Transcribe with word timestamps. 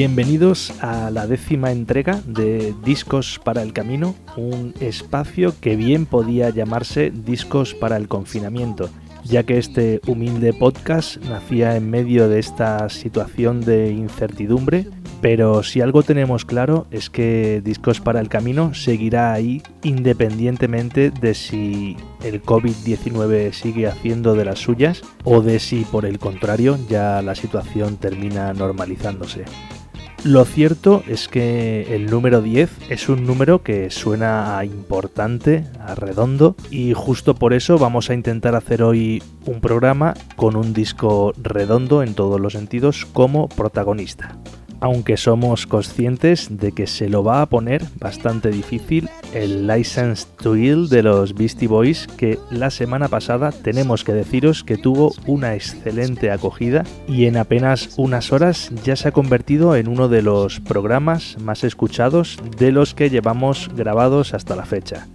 Bienvenidos 0.00 0.72
a 0.80 1.10
la 1.10 1.26
décima 1.26 1.72
entrega 1.72 2.22
de 2.24 2.74
Discos 2.86 3.38
para 3.44 3.60
el 3.60 3.74
Camino, 3.74 4.14
un 4.34 4.72
espacio 4.80 5.52
que 5.60 5.76
bien 5.76 6.06
podía 6.06 6.48
llamarse 6.48 7.10
Discos 7.10 7.74
para 7.74 7.98
el 7.98 8.08
Confinamiento, 8.08 8.88
ya 9.24 9.42
que 9.42 9.58
este 9.58 10.00
humilde 10.06 10.54
podcast 10.54 11.18
nacía 11.24 11.76
en 11.76 11.90
medio 11.90 12.30
de 12.30 12.38
esta 12.38 12.88
situación 12.88 13.60
de 13.60 13.92
incertidumbre, 13.92 14.86
pero 15.20 15.62
si 15.62 15.82
algo 15.82 16.02
tenemos 16.02 16.46
claro 16.46 16.86
es 16.90 17.10
que 17.10 17.60
Discos 17.62 18.00
para 18.00 18.20
el 18.20 18.30
Camino 18.30 18.72
seguirá 18.72 19.34
ahí 19.34 19.62
independientemente 19.82 21.10
de 21.10 21.34
si 21.34 21.98
el 22.24 22.42
COVID-19 22.42 23.52
sigue 23.52 23.86
haciendo 23.86 24.32
de 24.34 24.46
las 24.46 24.60
suyas 24.60 25.02
o 25.24 25.42
de 25.42 25.58
si 25.58 25.84
por 25.84 26.06
el 26.06 26.18
contrario 26.18 26.78
ya 26.88 27.20
la 27.20 27.34
situación 27.34 27.98
termina 27.98 28.54
normalizándose. 28.54 29.44
Lo 30.24 30.44
cierto 30.44 31.02
es 31.08 31.28
que 31.28 31.94
el 31.94 32.06
número 32.06 32.42
10 32.42 32.90
es 32.90 33.08
un 33.08 33.26
número 33.26 33.62
que 33.62 33.90
suena 33.90 34.58
a 34.58 34.66
importante, 34.66 35.64
a 35.80 35.94
redondo, 35.94 36.56
y 36.70 36.92
justo 36.92 37.34
por 37.34 37.54
eso 37.54 37.78
vamos 37.78 38.10
a 38.10 38.14
intentar 38.14 38.54
hacer 38.54 38.82
hoy 38.82 39.22
un 39.46 39.62
programa 39.62 40.12
con 40.36 40.56
un 40.56 40.74
disco 40.74 41.32
redondo 41.42 42.02
en 42.02 42.14
todos 42.14 42.38
los 42.38 42.52
sentidos 42.52 43.06
como 43.06 43.48
protagonista 43.48 44.36
aunque 44.80 45.16
somos 45.16 45.66
conscientes 45.66 46.48
de 46.50 46.72
que 46.72 46.86
se 46.86 47.08
lo 47.08 47.22
va 47.22 47.42
a 47.42 47.46
poner 47.46 47.84
bastante 47.98 48.50
difícil 48.50 49.08
el 49.34 49.66
License 49.66 50.26
to 50.42 50.56
Ill 50.56 50.88
de 50.88 51.02
los 51.02 51.34
Beastie 51.34 51.68
Boys, 51.68 52.06
que 52.06 52.38
la 52.50 52.70
semana 52.70 53.08
pasada 53.08 53.52
tenemos 53.52 54.04
que 54.04 54.12
deciros 54.12 54.64
que 54.64 54.76
tuvo 54.76 55.14
una 55.26 55.54
excelente 55.54 56.30
acogida 56.30 56.84
y 57.06 57.26
en 57.26 57.36
apenas 57.36 57.94
unas 57.96 58.32
horas 58.32 58.70
ya 58.84 58.96
se 58.96 59.08
ha 59.08 59.12
convertido 59.12 59.76
en 59.76 59.88
uno 59.88 60.08
de 60.08 60.22
los 60.22 60.60
programas 60.60 61.36
más 61.40 61.64
escuchados 61.64 62.38
de 62.58 62.72
los 62.72 62.94
que 62.94 63.10
llevamos 63.10 63.70
grabados 63.74 64.34
hasta 64.34 64.56
la 64.56 64.64
fecha. 64.64 65.06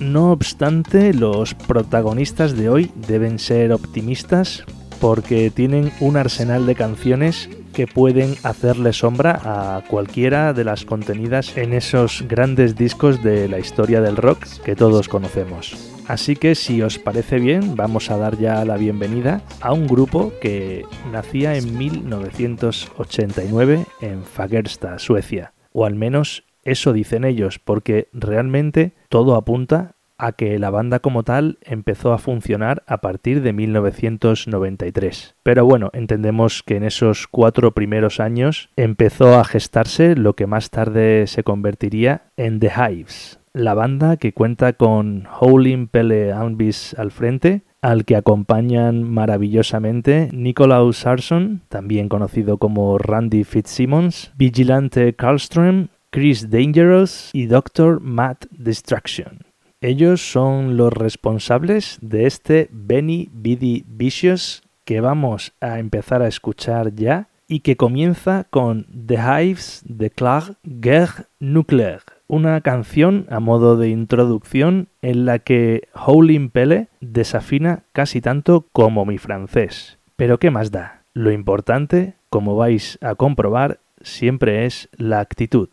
No 0.00 0.30
obstante, 0.32 1.14
los 1.14 1.54
protagonistas 1.54 2.54
de 2.54 2.68
hoy 2.68 2.90
deben 3.08 3.38
ser 3.38 3.72
optimistas 3.72 4.64
porque 5.00 5.50
tienen 5.50 5.90
un 6.00 6.16
arsenal 6.16 6.66
de 6.66 6.74
canciones 6.74 7.48
que 7.76 7.86
pueden 7.86 8.34
hacerle 8.42 8.92
sombra 8.94 9.38
a 9.44 9.84
cualquiera 9.86 10.54
de 10.54 10.64
las 10.64 10.86
contenidas 10.86 11.58
en 11.58 11.74
esos 11.74 12.24
grandes 12.26 12.74
discos 12.74 13.22
de 13.22 13.50
la 13.50 13.58
historia 13.58 14.00
del 14.00 14.16
rock 14.16 14.46
que 14.64 14.74
todos 14.74 15.10
conocemos. 15.10 15.92
Así 16.08 16.36
que 16.36 16.54
si 16.54 16.80
os 16.80 16.98
parece 16.98 17.38
bien, 17.38 17.76
vamos 17.76 18.10
a 18.10 18.16
dar 18.16 18.38
ya 18.38 18.64
la 18.64 18.78
bienvenida 18.78 19.42
a 19.60 19.74
un 19.74 19.86
grupo 19.86 20.32
que 20.40 20.86
nacía 21.12 21.54
en 21.56 21.76
1989 21.76 23.84
en 24.00 24.24
Fagersta, 24.24 24.98
Suecia. 24.98 25.52
O 25.72 25.84
al 25.84 25.96
menos 25.96 26.44
eso 26.62 26.94
dicen 26.94 27.26
ellos, 27.26 27.58
porque 27.58 28.08
realmente 28.14 28.94
todo 29.10 29.34
apunta 29.34 29.95
a 30.18 30.32
que 30.32 30.58
la 30.58 30.70
banda 30.70 31.00
como 31.00 31.22
tal 31.22 31.58
empezó 31.62 32.12
a 32.12 32.18
funcionar 32.18 32.82
a 32.86 32.98
partir 32.98 33.42
de 33.42 33.52
1993. 33.52 35.36
Pero 35.42 35.64
bueno, 35.64 35.90
entendemos 35.92 36.62
que 36.62 36.76
en 36.76 36.84
esos 36.84 37.26
cuatro 37.26 37.72
primeros 37.72 38.20
años 38.20 38.70
empezó 38.76 39.38
a 39.38 39.44
gestarse 39.44 40.16
lo 40.16 40.34
que 40.34 40.46
más 40.46 40.70
tarde 40.70 41.26
se 41.26 41.42
convertiría 41.42 42.30
en 42.36 42.60
The 42.60 42.70
Hives, 42.76 43.40
la 43.52 43.74
banda 43.74 44.16
que 44.16 44.32
cuenta 44.32 44.74
con 44.74 45.26
Howlin' 45.40 45.88
Pele 45.88 46.32
Alvis 46.32 46.94
al 46.98 47.10
frente, 47.10 47.62
al 47.80 48.04
que 48.04 48.16
acompañan 48.16 49.02
maravillosamente 49.04 50.28
Nicolaus 50.32 50.98
Sarson, 50.98 51.62
también 51.68 52.08
conocido 52.08 52.58
como 52.58 52.98
Randy 52.98 53.44
Fitzsimmons, 53.44 54.32
Vigilante 54.36 55.14
Karlström, 55.14 55.88
Chris 56.10 56.50
Dangerous 56.50 57.30
y 57.32 57.46
Dr. 57.46 58.00
Matt 58.00 58.46
Destruction. 58.50 59.45
Ellos 59.86 60.32
son 60.32 60.76
los 60.76 60.92
responsables 60.92 62.00
de 62.02 62.26
este 62.26 62.68
Benny 62.72 63.30
Bidi 63.32 63.84
Vicious 63.86 64.64
que 64.84 65.00
vamos 65.00 65.52
a 65.60 65.78
empezar 65.78 66.22
a 66.22 66.26
escuchar 66.26 66.96
ya 66.96 67.28
y 67.46 67.60
que 67.60 67.76
comienza 67.76 68.48
con 68.50 68.88
The 69.06 69.14
Hives 69.14 69.84
de 69.84 70.10
Clark 70.10 70.56
Guerre 70.64 71.26
Nuclear, 71.38 72.00
una 72.26 72.60
canción 72.62 73.26
a 73.30 73.38
modo 73.38 73.76
de 73.76 73.90
introducción 73.90 74.88
en 75.02 75.24
la 75.24 75.38
que 75.38 75.86
Howlin' 75.94 76.50
Pele 76.50 76.88
desafina 77.00 77.84
casi 77.92 78.20
tanto 78.20 78.66
como 78.72 79.04
mi 79.04 79.18
francés. 79.18 79.98
Pero 80.16 80.40
¿qué 80.40 80.50
más 80.50 80.72
da? 80.72 81.04
Lo 81.14 81.30
importante, 81.30 82.14
como 82.28 82.56
vais 82.56 82.98
a 83.02 83.14
comprobar, 83.14 83.78
siempre 84.00 84.66
es 84.66 84.88
la 84.96 85.20
actitud. 85.20 85.68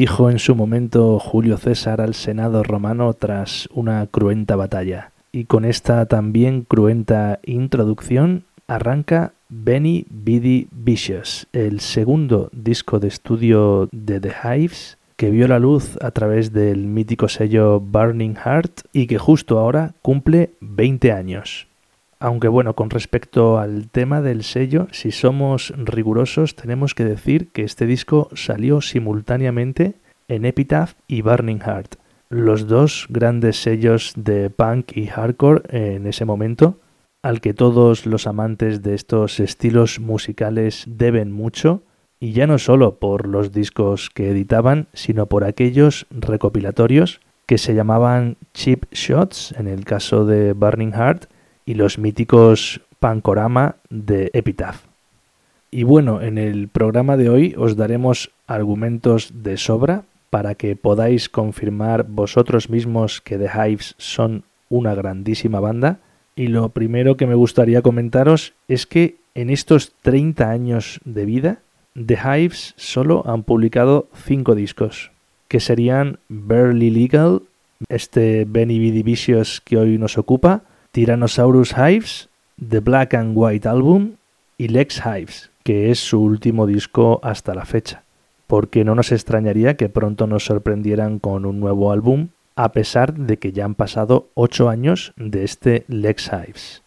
Dijo 0.00 0.30
en 0.30 0.38
su 0.38 0.54
momento 0.56 1.18
Julio 1.18 1.58
César 1.58 2.00
al 2.00 2.14
Senado 2.14 2.62
romano 2.62 3.12
tras 3.12 3.68
una 3.70 4.06
cruenta 4.06 4.56
batalla. 4.56 5.12
Y 5.30 5.44
con 5.44 5.66
esta 5.66 6.06
también 6.06 6.62
cruenta 6.62 7.38
introducción 7.44 8.44
arranca 8.66 9.34
Benny 9.50 10.06
Bidi 10.08 10.68
Vicious, 10.70 11.48
el 11.52 11.80
segundo 11.80 12.48
disco 12.54 12.98
de 12.98 13.08
estudio 13.08 13.90
de 13.92 14.20
The 14.20 14.32
Hives 14.42 14.96
que 15.16 15.28
vio 15.28 15.46
la 15.46 15.58
luz 15.58 15.98
a 16.00 16.12
través 16.12 16.54
del 16.54 16.86
mítico 16.86 17.28
sello 17.28 17.78
Burning 17.78 18.36
Heart 18.36 18.86
y 18.94 19.06
que 19.06 19.18
justo 19.18 19.58
ahora 19.58 19.92
cumple 20.00 20.52
20 20.62 21.12
años. 21.12 21.66
Aunque 22.22 22.48
bueno, 22.48 22.74
con 22.74 22.90
respecto 22.90 23.58
al 23.58 23.88
tema 23.88 24.20
del 24.20 24.44
sello, 24.44 24.88
si 24.92 25.10
somos 25.10 25.72
rigurosos, 25.76 26.54
tenemos 26.54 26.94
que 26.94 27.06
decir 27.06 27.48
que 27.48 27.62
este 27.62 27.86
disco 27.86 28.28
salió 28.34 28.82
simultáneamente 28.82 29.94
en 30.28 30.44
Epitaph 30.44 30.92
y 31.08 31.22
Burning 31.22 31.60
Heart, 31.60 31.94
los 32.28 32.68
dos 32.68 33.06
grandes 33.08 33.62
sellos 33.62 34.12
de 34.16 34.50
punk 34.50 34.94
y 34.96 35.06
hardcore 35.06 35.62
en 35.70 36.06
ese 36.06 36.26
momento, 36.26 36.78
al 37.22 37.40
que 37.40 37.54
todos 37.54 38.04
los 38.04 38.26
amantes 38.26 38.82
de 38.82 38.94
estos 38.94 39.40
estilos 39.40 39.98
musicales 39.98 40.84
deben 40.86 41.32
mucho, 41.32 41.82
y 42.20 42.32
ya 42.32 42.46
no 42.46 42.58
solo 42.58 42.98
por 42.98 43.26
los 43.26 43.50
discos 43.50 44.10
que 44.10 44.30
editaban, 44.30 44.88
sino 44.92 45.24
por 45.24 45.42
aquellos 45.44 46.06
recopilatorios 46.10 47.22
que 47.46 47.56
se 47.56 47.74
llamaban 47.74 48.36
Cheap 48.52 48.92
Shots, 48.92 49.54
en 49.58 49.68
el 49.68 49.86
caso 49.86 50.26
de 50.26 50.52
Burning 50.52 50.92
Heart, 50.92 51.30
y 51.70 51.74
los 51.74 51.98
míticos 51.98 52.80
Pancorama 52.98 53.76
de 53.90 54.28
Epitaph. 54.32 54.80
Y 55.70 55.84
bueno, 55.84 56.20
en 56.20 56.36
el 56.36 56.66
programa 56.66 57.16
de 57.16 57.30
hoy 57.30 57.54
os 57.56 57.76
daremos 57.76 58.32
argumentos 58.48 59.44
de 59.44 59.56
sobra 59.56 60.02
para 60.30 60.56
que 60.56 60.74
podáis 60.74 61.28
confirmar 61.28 62.06
vosotros 62.08 62.70
mismos 62.70 63.20
que 63.20 63.38
The 63.38 63.50
Hives 63.54 63.94
son 63.98 64.42
una 64.68 64.96
grandísima 64.96 65.60
banda. 65.60 66.00
Y 66.34 66.48
lo 66.48 66.70
primero 66.70 67.16
que 67.16 67.28
me 67.28 67.36
gustaría 67.36 67.82
comentaros 67.82 68.52
es 68.66 68.84
que 68.84 69.18
en 69.36 69.48
estos 69.48 69.92
30 70.02 70.50
años 70.50 70.98
de 71.04 71.24
vida, 71.24 71.58
The 71.94 72.18
Hives 72.18 72.74
solo 72.78 73.22
han 73.28 73.44
publicado 73.44 74.08
5 74.24 74.56
discos, 74.56 75.12
que 75.46 75.60
serían 75.60 76.18
Barely 76.28 76.90
Legal, 76.90 77.42
este 77.88 78.44
Benny 78.44 78.80
B. 78.80 79.04
Vicious 79.04 79.60
que 79.60 79.76
hoy 79.76 79.96
nos 79.96 80.18
ocupa, 80.18 80.64
Tyrannosaurus 80.92 81.74
Hives, 81.76 82.28
The 82.68 82.80
Black 82.80 83.14
and 83.14 83.32
White 83.36 83.68
Album 83.68 84.16
y 84.58 84.66
Lex 84.68 85.00
Hives, 85.06 85.50
que 85.62 85.92
es 85.92 86.00
su 86.00 86.20
último 86.20 86.66
disco 86.66 87.20
hasta 87.22 87.54
la 87.54 87.64
fecha, 87.64 88.02
porque 88.48 88.84
no 88.84 88.96
nos 88.96 89.12
extrañaría 89.12 89.76
que 89.76 89.88
pronto 89.88 90.26
nos 90.26 90.44
sorprendieran 90.44 91.20
con 91.20 91.46
un 91.46 91.60
nuevo 91.60 91.92
álbum, 91.92 92.28
a 92.56 92.72
pesar 92.72 93.14
de 93.14 93.36
que 93.38 93.52
ya 93.52 93.66
han 93.66 93.76
pasado 93.76 94.30
8 94.34 94.68
años 94.68 95.12
de 95.16 95.44
este 95.44 95.84
Lex 95.86 96.32
Hives. 96.32 96.82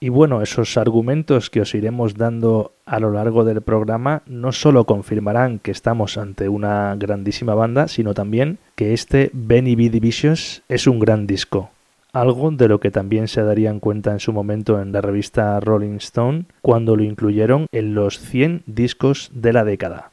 Y 0.00 0.10
bueno, 0.10 0.42
esos 0.42 0.76
argumentos 0.76 1.48
que 1.48 1.62
os 1.62 1.74
iremos 1.74 2.16
dando 2.16 2.72
a 2.84 3.00
lo 3.00 3.10
largo 3.10 3.44
del 3.44 3.62
programa 3.62 4.22
no 4.26 4.52
solo 4.52 4.84
confirmarán 4.84 5.58
que 5.58 5.70
estamos 5.70 6.18
ante 6.18 6.50
una 6.50 6.94
grandísima 6.96 7.54
banda, 7.54 7.88
sino 7.88 8.12
también 8.12 8.58
que 8.76 8.92
este 8.92 9.30
Benny 9.32 9.76
B. 9.76 9.88
Divisions 9.88 10.62
es 10.68 10.86
un 10.86 11.00
gran 11.00 11.26
disco. 11.26 11.70
Algo 12.12 12.50
de 12.50 12.66
lo 12.66 12.80
que 12.80 12.90
también 12.90 13.28
se 13.28 13.42
darían 13.42 13.78
cuenta 13.78 14.10
en 14.10 14.20
su 14.20 14.32
momento 14.32 14.80
en 14.80 14.92
la 14.92 15.00
revista 15.00 15.60
Rolling 15.60 15.96
Stone 15.96 16.44
cuando 16.60 16.96
lo 16.96 17.04
incluyeron 17.04 17.66
en 17.70 17.94
los 17.94 18.18
100 18.18 18.64
discos 18.66 19.30
de 19.32 19.52
la 19.52 19.64
década. 19.64 20.10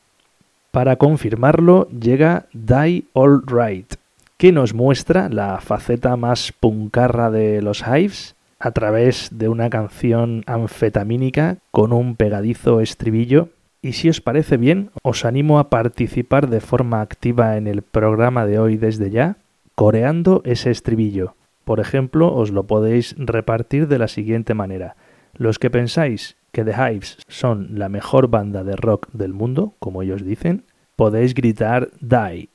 Para 0.72 0.98
confirmarlo 0.98 1.90
llega 1.90 2.46
Die 2.54 3.06
All 3.14 3.42
Right, 3.48 3.96
que 4.38 4.52
nos 4.52 4.76
muestra 4.76 5.28
la 5.30 5.60
faceta 5.60 6.16
más 6.18 6.52
puncarra 6.52 7.32
de 7.32 7.64
los 7.64 7.84
Hives 7.88 8.36
a 8.60 8.72
través 8.72 9.30
de 9.32 9.50
una 9.50 9.70
canción 9.70 10.44
anfetamínica 10.46 11.58
con 11.72 11.94
un 11.94 12.16
pegadizo 12.16 12.82
estribillo. 12.82 13.50
Y 13.82 13.94
si 13.94 14.10
os 14.10 14.22
parece 14.22 14.58
bien, 14.58 14.90
os 15.02 15.26
animo 15.26 15.60
a 15.60 15.70
participar 15.70 16.50
de 16.50 16.62
forma 16.62 17.02
activa 17.02 17.58
en 17.58 17.68
el 17.68 17.82
programa 17.82 18.46
de 18.46 18.60
hoy 18.60 18.78
desde 18.78 19.10
ya, 19.10 19.38
coreando 19.76 20.42
ese 20.46 20.72
estribillo. 20.72 21.37
Por 21.68 21.82
ejemplo, 21.82 22.34
os 22.34 22.52
lo 22.52 22.64
podéis 22.64 23.14
repartir 23.18 23.90
de 23.90 24.00
la 24.00 24.08
siguiente 24.08 24.54
manera. 24.54 24.96
Los 25.34 25.60
que 25.60 25.70
pensáis 25.70 26.38
que 26.54 26.64
The 26.64 26.72
Hives 26.72 27.18
son 27.28 27.78
la 27.78 27.90
mejor 27.90 28.30
banda 28.30 28.64
de 28.64 28.78
rock 28.78 29.10
del 29.12 29.34
mundo, 29.34 29.74
como 29.78 30.02
ellos 30.02 30.24
dicen, 30.24 30.64
podéis 30.96 31.34
gritar 31.34 31.90
Die. 32.00 32.48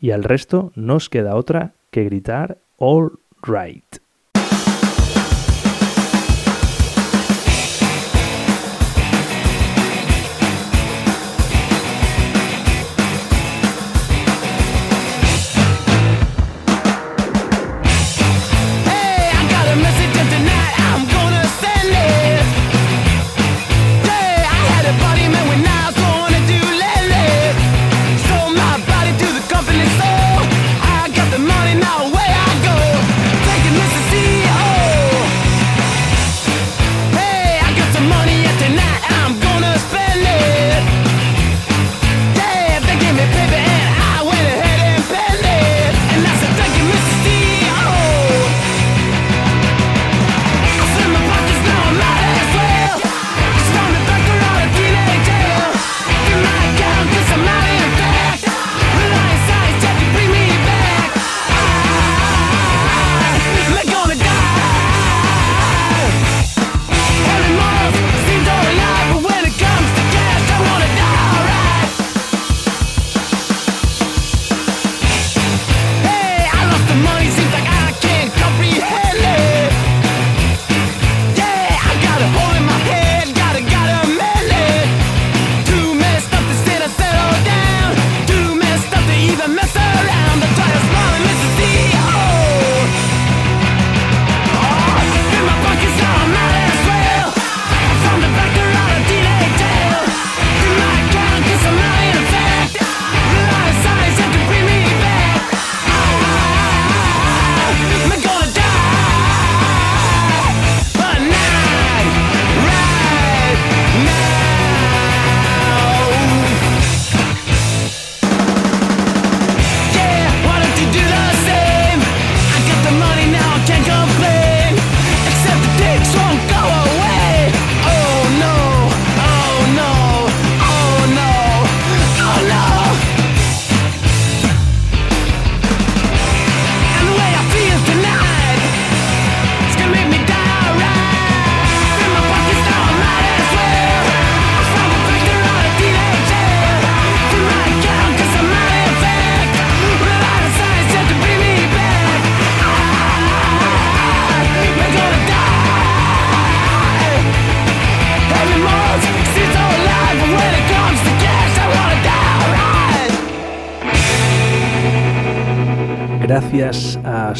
Y 0.00 0.12
al 0.12 0.22
resto 0.22 0.70
no 0.76 0.94
os 0.94 1.08
queda 1.08 1.34
otra 1.34 1.72
que 1.90 2.04
gritar 2.04 2.58
All 2.78 3.18
Right. 3.42 3.96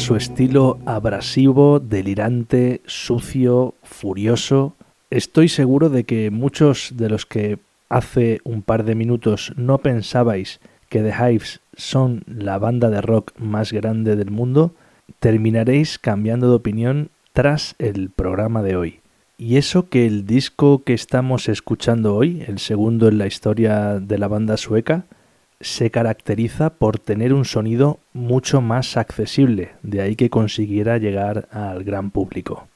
Su 0.01 0.15
estilo 0.15 0.79
abrasivo, 0.87 1.79
delirante, 1.79 2.81
sucio, 2.87 3.75
furioso. 3.83 4.73
Estoy 5.11 5.47
seguro 5.47 5.91
de 5.91 6.05
que 6.05 6.31
muchos 6.31 6.93
de 6.95 7.07
los 7.07 7.27
que 7.27 7.59
hace 7.87 8.39
un 8.43 8.63
par 8.63 8.83
de 8.83 8.95
minutos 8.95 9.53
no 9.57 9.77
pensabais 9.77 10.59
que 10.89 11.03
The 11.03 11.13
Hives 11.13 11.59
son 11.77 12.23
la 12.25 12.57
banda 12.57 12.89
de 12.89 12.99
rock 12.99 13.33
más 13.37 13.71
grande 13.71 14.15
del 14.15 14.31
mundo, 14.31 14.73
terminaréis 15.19 15.99
cambiando 15.99 16.49
de 16.49 16.55
opinión 16.55 17.09
tras 17.31 17.75
el 17.77 18.09
programa 18.09 18.63
de 18.63 18.75
hoy. 18.77 18.99
Y 19.37 19.57
eso 19.57 19.87
que 19.87 20.07
el 20.07 20.25
disco 20.25 20.83
que 20.83 20.95
estamos 20.95 21.47
escuchando 21.47 22.15
hoy, 22.15 22.43
el 22.47 22.57
segundo 22.57 23.07
en 23.07 23.19
la 23.19 23.27
historia 23.27 23.99
de 23.99 24.17
la 24.17 24.27
banda 24.27 24.57
sueca, 24.57 25.05
se 25.61 25.91
caracteriza 25.91 26.71
por 26.71 26.99
tener 26.99 27.33
un 27.33 27.45
sonido 27.45 27.99
mucho 28.13 28.61
más 28.61 28.97
accesible, 28.97 29.71
de 29.83 30.01
ahí 30.01 30.15
que 30.15 30.29
consiguiera 30.29 30.97
llegar 30.97 31.47
al 31.51 31.83
gran 31.83 32.11
público. 32.11 32.67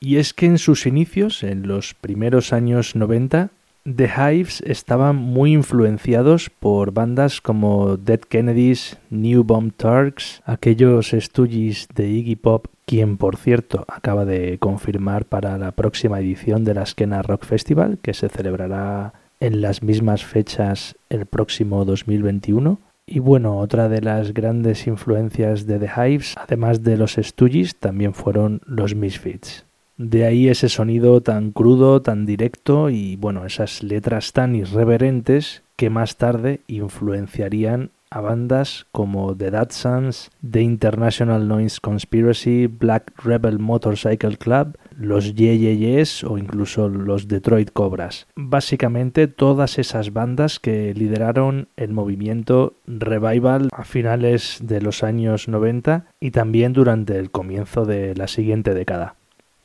Y 0.00 0.16
es 0.16 0.34
que 0.34 0.46
en 0.46 0.58
sus 0.58 0.86
inicios, 0.86 1.42
en 1.42 1.68
los 1.68 1.94
primeros 1.94 2.52
años 2.52 2.96
90, 2.96 3.50
The 3.84 4.08
Hives 4.16 4.62
estaban 4.64 5.16
muy 5.16 5.52
influenciados 5.52 6.50
por 6.50 6.92
bandas 6.92 7.40
como 7.40 7.96
Dead 7.96 8.20
Kennedys, 8.20 8.96
New 9.10 9.42
Bomb 9.42 9.72
Turks, 9.76 10.40
aquellos 10.44 11.10
Stooges 11.10 11.88
de 11.94 12.08
Iggy 12.08 12.36
Pop, 12.36 12.66
quien 12.86 13.16
por 13.16 13.36
cierto 13.36 13.84
acaba 13.88 14.24
de 14.24 14.58
confirmar 14.58 15.24
para 15.24 15.58
la 15.58 15.72
próxima 15.72 16.20
edición 16.20 16.62
de 16.62 16.74
la 16.74 16.86
Skena 16.86 17.22
Rock 17.22 17.44
Festival, 17.44 17.98
que 18.00 18.14
se 18.14 18.28
celebrará 18.28 19.14
en 19.42 19.60
las 19.60 19.82
mismas 19.82 20.24
fechas 20.24 20.96
el 21.10 21.26
próximo 21.26 21.84
2021. 21.84 22.78
Y 23.04 23.18
bueno, 23.18 23.58
otra 23.58 23.88
de 23.88 24.00
las 24.00 24.32
grandes 24.32 24.86
influencias 24.86 25.66
de 25.66 25.80
The 25.80 25.90
Hives, 25.96 26.36
además 26.36 26.84
de 26.84 26.96
los 26.96 27.14
Stooges, 27.14 27.74
también 27.74 28.14
fueron 28.14 28.60
los 28.66 28.94
Misfits. 28.94 29.66
De 29.98 30.24
ahí 30.24 30.48
ese 30.48 30.68
sonido 30.68 31.20
tan 31.22 31.50
crudo, 31.50 32.00
tan 32.02 32.24
directo 32.24 32.88
y 32.88 33.16
bueno, 33.16 33.44
esas 33.44 33.82
letras 33.82 34.32
tan 34.32 34.54
irreverentes 34.54 35.62
que 35.74 35.90
más 35.90 36.16
tarde 36.16 36.60
influenciarían 36.68 37.90
a 38.10 38.20
bandas 38.20 38.86
como 38.92 39.36
The 39.36 39.50
Sons, 39.70 40.30
The 40.48 40.62
International 40.62 41.48
Noise 41.48 41.80
Conspiracy, 41.80 42.68
Black 42.68 43.12
Rebel 43.24 43.58
Motorcycle 43.58 44.36
Club, 44.36 44.76
los 45.02 45.34
Yes 45.34 46.24
o 46.24 46.38
incluso 46.38 46.88
los 46.88 47.28
Detroit 47.28 47.70
Cobras. 47.72 48.26
Básicamente 48.36 49.28
todas 49.28 49.78
esas 49.78 50.12
bandas 50.12 50.60
que 50.60 50.94
lideraron 50.94 51.68
el 51.76 51.92
movimiento 51.92 52.74
revival 52.86 53.68
a 53.72 53.84
finales 53.84 54.58
de 54.62 54.80
los 54.80 55.02
años 55.02 55.48
90 55.48 56.06
y 56.20 56.30
también 56.30 56.72
durante 56.72 57.18
el 57.18 57.30
comienzo 57.30 57.84
de 57.84 58.14
la 58.14 58.28
siguiente 58.28 58.74
década. 58.74 59.16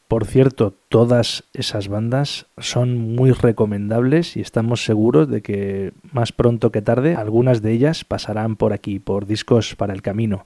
Por 0.08 0.26
cierto, 0.26 0.74
todas 0.88 1.44
esas 1.54 1.90
bandas 1.90 2.46
son 2.58 2.98
muy 2.98 3.32
recomendables 3.32 4.38
y 4.38 4.42
estamos 4.42 4.86
seguros 4.86 5.30
de 5.30 5.42
que 5.42 5.92
más 6.14 6.32
pronto 6.32 6.72
que 6.72 6.82
tarde 6.82 7.16
algunas 7.16 7.62
de 7.62 7.74
ellas 7.74 8.06
pasarán 8.06 8.56
por 8.56 8.72
aquí, 8.72 9.00
por 9.00 9.26
discos 9.26 9.76
para 9.76 9.94
el 9.94 10.02
camino. 10.02 10.46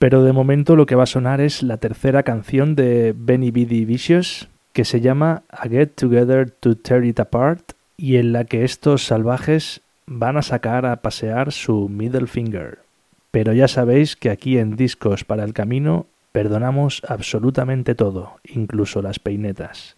Pero 0.00 0.24
de 0.24 0.32
momento 0.32 0.74
lo 0.74 0.86
que 0.86 0.96
va 0.96 1.04
a 1.04 1.06
sonar 1.06 1.40
es 1.40 1.62
la 1.62 1.76
tercera 1.76 2.24
canción 2.24 2.74
de 2.74 3.14
Benny 3.16 3.52
B. 3.52 3.66
Vicious, 3.84 4.48
que 4.72 4.84
se 4.84 5.00
llama 5.00 5.44
A 5.48 5.68
Get 5.68 5.90
Together 5.94 6.50
to 6.50 6.76
Tear 6.76 7.04
It 7.04 7.20
Apart, 7.20 7.74
y 7.96 8.16
en 8.16 8.32
la 8.32 8.44
que 8.46 8.64
estos 8.64 9.04
salvajes 9.04 9.82
van 10.06 10.36
a 10.36 10.42
sacar 10.42 10.86
a 10.86 10.96
pasear 10.96 11.52
su 11.52 11.88
middle 11.88 12.26
finger. 12.26 12.80
Pero 13.30 13.52
ya 13.52 13.68
sabéis 13.68 14.16
que 14.16 14.30
aquí 14.30 14.58
en 14.58 14.74
Discos 14.74 15.22
para 15.22 15.44
el 15.44 15.52
Camino 15.52 16.06
Perdonamos 16.32 17.02
absolutamente 17.08 17.96
todo, 17.96 18.36
incluso 18.44 19.02
las 19.02 19.18
peinetas. 19.18 19.96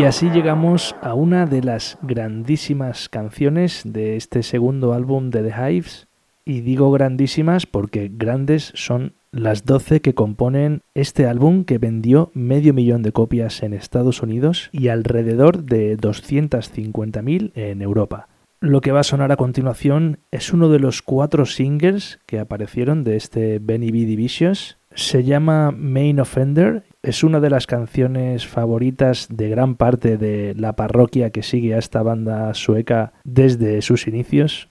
Y 0.00 0.04
así 0.04 0.30
llegamos 0.30 0.96
a 1.02 1.12
una 1.12 1.44
de 1.44 1.62
las 1.62 1.98
grandísimas 2.00 3.10
canciones 3.10 3.82
de 3.84 4.16
este 4.16 4.42
segundo 4.42 4.94
álbum 4.94 5.28
de 5.28 5.42
The 5.42 5.52
Hives. 5.74 6.08
Y 6.46 6.62
digo 6.62 6.90
grandísimas 6.90 7.66
porque 7.66 8.10
grandes 8.10 8.72
son 8.74 9.12
las 9.30 9.66
12 9.66 10.00
que 10.00 10.14
componen 10.14 10.80
este 10.94 11.26
álbum 11.26 11.64
que 11.64 11.76
vendió 11.76 12.30
medio 12.32 12.72
millón 12.72 13.02
de 13.02 13.12
copias 13.12 13.62
en 13.62 13.74
Estados 13.74 14.22
Unidos 14.22 14.70
y 14.72 14.88
alrededor 14.88 15.64
de 15.64 15.98
250.000 15.98 17.52
en 17.54 17.82
Europa. 17.82 18.28
Lo 18.58 18.80
que 18.80 18.92
va 18.92 19.00
a 19.00 19.04
sonar 19.04 19.32
a 19.32 19.36
continuación 19.36 20.20
es 20.30 20.50
uno 20.50 20.70
de 20.70 20.78
los 20.78 21.02
cuatro 21.02 21.44
singles 21.44 22.20
que 22.24 22.38
aparecieron 22.38 23.04
de 23.04 23.16
este 23.16 23.58
Benny 23.58 23.90
B. 23.90 24.06
Divisious. 24.06 24.78
Se 24.94 25.24
llama 25.24 25.72
Main 25.72 26.20
Offender 26.20 26.84
es 27.02 27.24
una 27.24 27.40
de 27.40 27.50
las 27.50 27.66
canciones 27.66 28.46
favoritas 28.46 29.28
de 29.30 29.48
gran 29.48 29.76
parte 29.76 30.18
de 30.18 30.54
la 30.54 30.76
parroquia 30.76 31.30
que 31.30 31.42
sigue 31.42 31.74
a 31.74 31.78
esta 31.78 32.02
banda 32.02 32.52
sueca 32.54 33.12
desde 33.24 33.80
sus 33.82 34.06
inicios. 34.06 34.68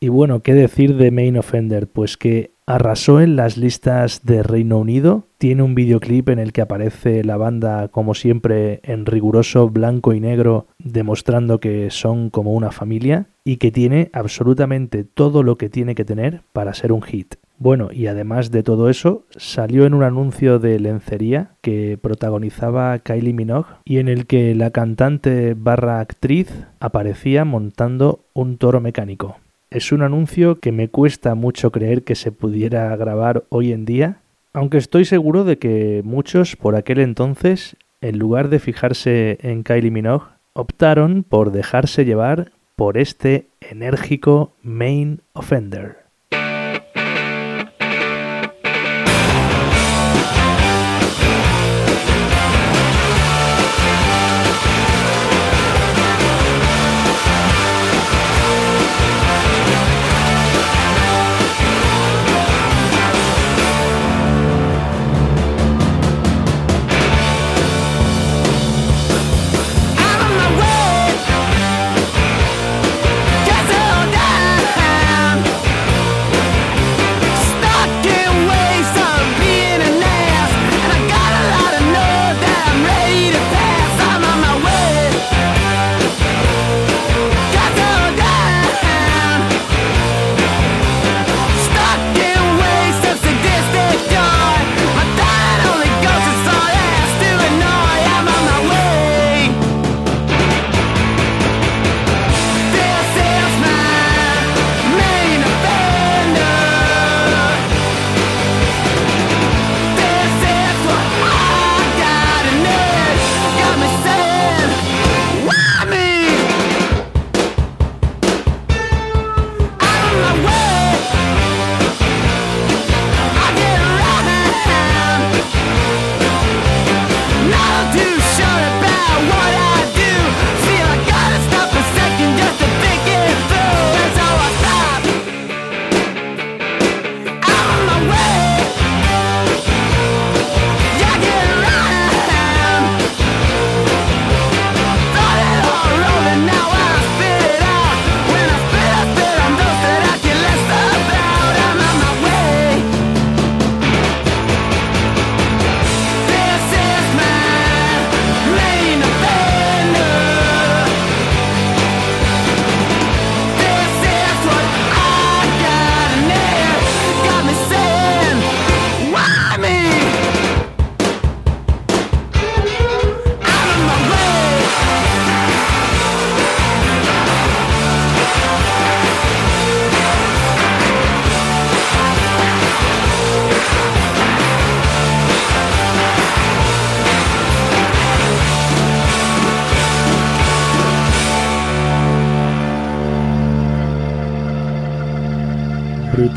Y 0.00 0.08
bueno, 0.08 0.40
¿qué 0.40 0.54
decir 0.54 0.96
de 0.96 1.10
Main 1.10 1.36
Offender? 1.36 1.86
Pues 1.88 2.16
que 2.16 2.52
arrasó 2.66 3.20
en 3.20 3.36
las 3.36 3.56
listas 3.56 4.24
de 4.24 4.42
Reino 4.42 4.78
Unido, 4.78 5.24
tiene 5.38 5.62
un 5.62 5.76
videoclip 5.76 6.28
en 6.28 6.40
el 6.40 6.52
que 6.52 6.62
aparece 6.62 7.22
la 7.22 7.36
banda 7.36 7.88
como 7.88 8.14
siempre 8.14 8.80
en 8.82 9.06
riguroso 9.06 9.68
blanco 9.68 10.12
y 10.12 10.20
negro 10.20 10.66
demostrando 10.78 11.60
que 11.60 11.90
son 11.90 12.28
como 12.28 12.52
una 12.52 12.72
familia 12.72 13.26
y 13.44 13.58
que 13.58 13.70
tiene 13.70 14.10
absolutamente 14.12 15.04
todo 15.04 15.44
lo 15.44 15.56
que 15.56 15.68
tiene 15.68 15.94
que 15.94 16.04
tener 16.04 16.42
para 16.52 16.74
ser 16.74 16.90
un 16.90 17.02
hit. 17.02 17.36
Bueno, 17.58 17.88
y 17.92 18.08
además 18.08 18.50
de 18.50 18.62
todo 18.62 18.90
eso, 18.90 19.24
salió 19.36 19.86
en 19.86 19.94
un 19.94 20.02
anuncio 20.02 20.58
de 20.58 20.78
lencería 20.78 21.52
que 21.62 21.96
protagonizaba 21.96 22.98
Kylie 22.98 23.32
Minogue 23.32 23.76
y 23.84 23.98
en 23.98 24.08
el 24.08 24.26
que 24.26 24.54
la 24.54 24.72
cantante 24.72 25.54
barra 25.54 26.00
actriz 26.00 26.66
aparecía 26.80 27.44
montando 27.44 28.24
un 28.34 28.58
toro 28.58 28.80
mecánico. 28.80 29.36
Es 29.70 29.90
un 29.90 30.02
anuncio 30.02 30.60
que 30.60 30.70
me 30.70 30.88
cuesta 30.88 31.34
mucho 31.34 31.72
creer 31.72 32.04
que 32.04 32.14
se 32.14 32.30
pudiera 32.30 32.94
grabar 32.96 33.44
hoy 33.48 33.72
en 33.72 33.84
día, 33.84 34.20
aunque 34.52 34.78
estoy 34.78 35.04
seguro 35.04 35.44
de 35.44 35.58
que 35.58 36.02
muchos 36.04 36.56
por 36.56 36.76
aquel 36.76 37.00
entonces, 37.00 37.76
en 38.00 38.18
lugar 38.18 38.48
de 38.48 38.60
fijarse 38.60 39.38
en 39.42 39.64
Kylie 39.64 39.90
Minogue, 39.90 40.28
optaron 40.52 41.24
por 41.24 41.50
dejarse 41.50 42.04
llevar 42.04 42.52
por 42.76 42.96
este 42.96 43.48
enérgico 43.60 44.54
main 44.62 45.20
offender. 45.32 46.05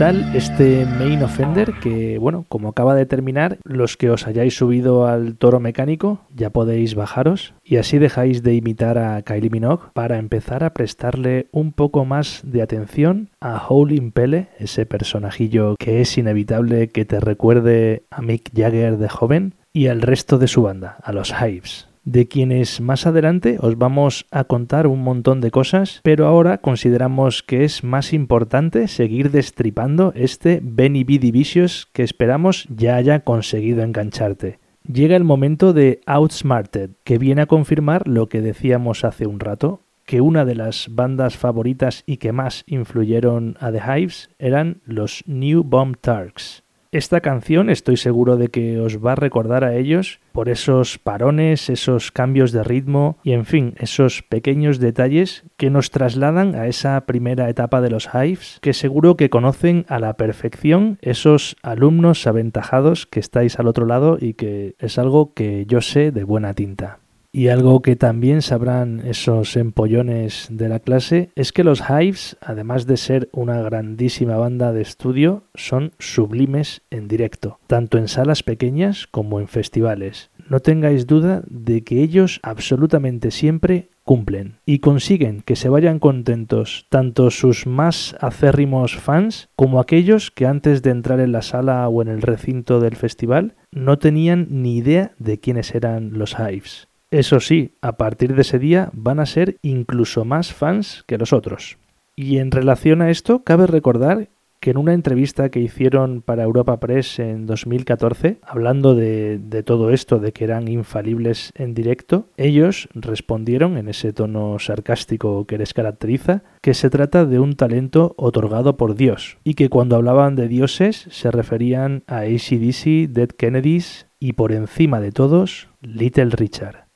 Este 0.10 0.88
Main 0.88 1.22
Offender 1.22 1.74
que, 1.82 2.18
bueno, 2.18 2.46
como 2.50 2.70
acaba 2.70 2.96
de 2.96 3.06
terminar, 3.06 3.60
los 3.64 3.96
que 3.96 4.10
os 4.10 4.26
hayáis 4.26 4.56
subido 4.56 5.06
al 5.06 5.36
toro 5.36 5.60
mecánico 5.60 6.22
ya 6.36 6.50
podéis 6.50 6.96
bajaros 6.96 7.54
y 7.64 7.78
así 7.78 8.00
dejáis 8.00 8.42
de 8.42 8.56
imitar 8.56 8.98
a 8.98 9.22
Kylie 9.22 9.52
Minogue 9.52 9.90
para 9.94 10.18
empezar 10.18 10.64
a 10.64 10.74
prestarle 10.74 11.48
un 11.52 11.74
poco 11.74 12.06
más 12.06 12.42
de 12.44 12.64
atención 12.64 13.30
a 13.40 13.64
Howlin' 13.68 14.12
Pele, 14.12 14.48
ese 14.58 14.88
personajillo 14.88 15.76
que 15.78 16.02
es 16.02 16.18
inevitable 16.18 16.88
que 16.88 17.06
te 17.06 17.20
recuerde 17.20 18.04
a 18.10 18.22
Mick 18.22 18.50
Jagger 18.56 18.98
de 18.98 19.10
joven 19.10 19.54
y 19.74 19.88
al 19.88 20.02
resto 20.02 20.40
de 20.40 20.48
su 20.48 20.64
banda, 20.64 20.98
a 21.04 21.14
los 21.14 21.32
Hives 21.32 21.89
de 22.12 22.28
quienes 22.28 22.82
más 22.82 23.06
adelante 23.06 23.58
os 23.60 23.78
vamos 23.78 24.26
a 24.32 24.46
contar 24.46 24.88
un 24.88 25.02
montón 25.04 25.42
de 25.42 25.52
cosas, 25.52 26.02
pero 26.04 26.26
ahora 26.26 26.58
consideramos 26.58 27.44
que 27.44 27.64
es 27.64 27.84
más 27.84 28.14
importante 28.14 28.88
seguir 28.88 29.30
destripando 29.30 30.12
este 30.16 30.60
Benny 30.64 31.04
B. 31.04 31.20
Vicious 31.32 31.88
que 31.94 32.02
esperamos 32.04 32.68
ya 32.76 32.96
haya 32.96 33.20
conseguido 33.20 33.84
engancharte. 33.84 34.60
Llega 34.92 35.16
el 35.16 35.24
momento 35.24 35.72
de 35.72 36.02
Outsmarted, 36.08 36.92
que 37.04 37.20
viene 37.20 37.44
a 37.44 37.46
confirmar 37.46 38.08
lo 38.08 38.28
que 38.28 38.42
decíamos 38.42 39.06
hace 39.06 39.28
un 39.28 39.40
rato, 39.40 39.82
que 40.06 40.22
una 40.22 40.46
de 40.46 40.56
las 40.56 40.88
bandas 40.90 41.38
favoritas 41.38 42.02
y 42.08 42.18
que 42.18 42.32
más 42.32 42.64
influyeron 42.66 43.56
a 43.60 43.72
The 43.72 43.82
Hives 43.86 44.32
eran 44.40 44.82
los 44.86 45.24
New 45.28 45.64
Bomb 45.64 45.98
Turks. 46.02 46.64
Esta 46.92 47.22
canción 47.22 47.70
estoy 47.70 47.98
seguro 47.98 48.36
de 48.36 48.48
que 48.48 48.80
os 48.80 48.98
va 49.06 49.12
a 49.12 49.16
recordar 49.16 49.64
a 49.64 49.76
ellos 49.76 50.20
por 50.32 50.50
esos 50.50 50.98
parones, 50.98 51.70
esos 51.70 52.12
cambios 52.12 52.52
de 52.52 52.64
ritmo 52.64 53.20
y 53.24 53.34
en 53.34 53.46
fin, 53.46 53.76
esos 53.78 54.24
pequeños 54.24 54.80
detalles 54.80 55.44
que 55.56 55.70
nos 55.70 55.92
trasladan 55.92 56.56
a 56.56 56.66
esa 56.66 57.06
primera 57.06 57.48
etapa 57.48 57.82
de 57.82 57.92
los 57.92 58.10
Hives 58.12 58.58
que 58.64 58.74
seguro 58.74 59.18
que 59.18 59.30
conocen 59.30 59.86
a 59.88 60.00
la 60.00 60.16
perfección 60.16 60.98
esos 61.04 61.58
alumnos 61.62 62.26
aventajados 62.26 63.06
que 63.06 63.20
estáis 63.20 63.60
al 63.60 63.68
otro 63.68 63.86
lado 63.86 64.18
y 64.20 64.34
que 64.34 64.74
es 64.80 64.98
algo 64.98 65.36
que 65.36 65.68
yo 65.68 65.82
sé 65.82 66.12
de 66.12 66.24
buena 66.24 66.56
tinta. 66.56 67.02
Y 67.32 67.50
algo 67.50 67.84
que 67.84 67.96
también 67.96 68.42
sabrán 68.42 69.02
esos 69.06 69.56
empollones 69.56 70.48
de 70.50 70.68
la 70.68 70.80
clase 70.80 71.30
es 71.36 71.54
que 71.54 71.64
los 71.64 71.84
Hives, 71.88 72.38
además 72.42 72.88
de 72.88 72.98
ser 72.98 73.30
una 73.32 73.62
grandísima 73.62 74.36
banda 74.38 74.74
de 74.74 74.82
estudio, 74.82 75.44
son 75.54 75.92
sublimes 76.00 76.82
en 76.90 77.08
directo, 77.08 77.60
tanto 77.68 78.00
en 78.00 78.08
salas 78.08 78.42
pequeñas 78.42 79.06
como 79.06 79.40
en 79.40 79.48
festivales. 79.48 80.32
No 80.50 80.60
tengáis 80.62 81.06
duda 81.06 81.44
de 81.48 81.84
que 81.84 82.02
ellos 82.02 82.40
absolutamente 82.42 83.30
siempre 83.30 83.90
cumplen 84.04 84.56
y 84.66 84.80
consiguen 84.80 85.44
que 85.44 85.56
se 85.56 85.70
vayan 85.70 86.00
contentos 86.00 86.88
tanto 86.90 87.30
sus 87.30 87.68
más 87.68 88.16
acérrimos 88.20 88.96
fans 88.96 89.50
como 89.56 89.80
aquellos 89.80 90.32
que 90.32 90.48
antes 90.48 90.82
de 90.82 90.90
entrar 90.90 91.20
en 91.20 91.32
la 91.32 91.44
sala 91.44 91.88
o 91.88 92.02
en 92.02 92.08
el 92.08 92.24
recinto 92.24 92.80
del 92.80 92.96
festival 92.96 93.54
no 93.72 94.00
tenían 94.00 94.48
ni 94.50 94.78
idea 94.78 95.12
de 95.20 95.40
quiénes 95.40 95.76
eran 95.76 96.18
los 96.18 96.36
Hives. 96.40 96.89
Eso 97.12 97.40
sí, 97.40 97.76
a 97.82 97.98
partir 97.98 98.36
de 98.36 98.42
ese 98.42 98.60
día 98.60 98.92
van 98.94 99.20
a 99.20 99.26
ser 99.26 99.58
incluso 99.64 100.26
más 100.26 100.54
fans 100.54 101.04
que 101.08 101.18
los 101.18 101.34
otros. 101.34 101.78
Y 102.16 102.38
en 102.38 102.52
relación 102.52 103.02
a 103.02 103.10
esto, 103.10 103.44
cabe 103.44 103.66
recordar 103.66 104.30
que 104.60 104.72
en 104.72 104.78
una 104.78 104.94
entrevista 104.94 105.50
que 105.50 105.60
hicieron 105.60 106.22
para 106.22 106.44
Europa 106.44 106.80
Press 106.80 107.18
en 107.20 107.46
2014, 107.46 108.40
hablando 108.44 108.94
de, 108.94 109.40
todo 109.66 109.90
esto, 109.90 110.20
de 110.20 110.34
que 110.34 110.44
eran 110.44 110.68
infalibles 110.68 111.52
en 111.56 111.74
directo, 111.74 112.28
ellos 112.38 112.90
respondieron 112.94 113.78
en 113.78 113.88
ese 113.88 114.12
tono 114.14 114.60
sarcástico 114.60 115.46
que 115.46 115.58
les 115.58 115.74
caracteriza, 115.74 116.44
que 116.62 116.74
se 116.74 116.90
trata 116.90 117.26
de 117.26 117.40
un 117.40 117.56
talento 117.56 118.14
otorgado 118.18 118.76
por 118.78 118.96
Dios, 118.96 119.38
y 119.44 119.54
que 119.54 119.70
cuando 119.70 119.96
hablaban 119.96 120.36
de 120.36 120.48
dioses 120.48 121.08
se 121.10 121.32
referían 121.32 122.04
a 122.06 122.20
ACDC, 122.20 123.10
Dead 123.10 123.30
Kennedys 123.30 124.08
y 124.20 124.34
por 124.34 124.52
encima 124.52 125.00
de 125.00 125.12
todos, 125.12 125.70
Little 125.82 126.32
Richard 126.32 126.89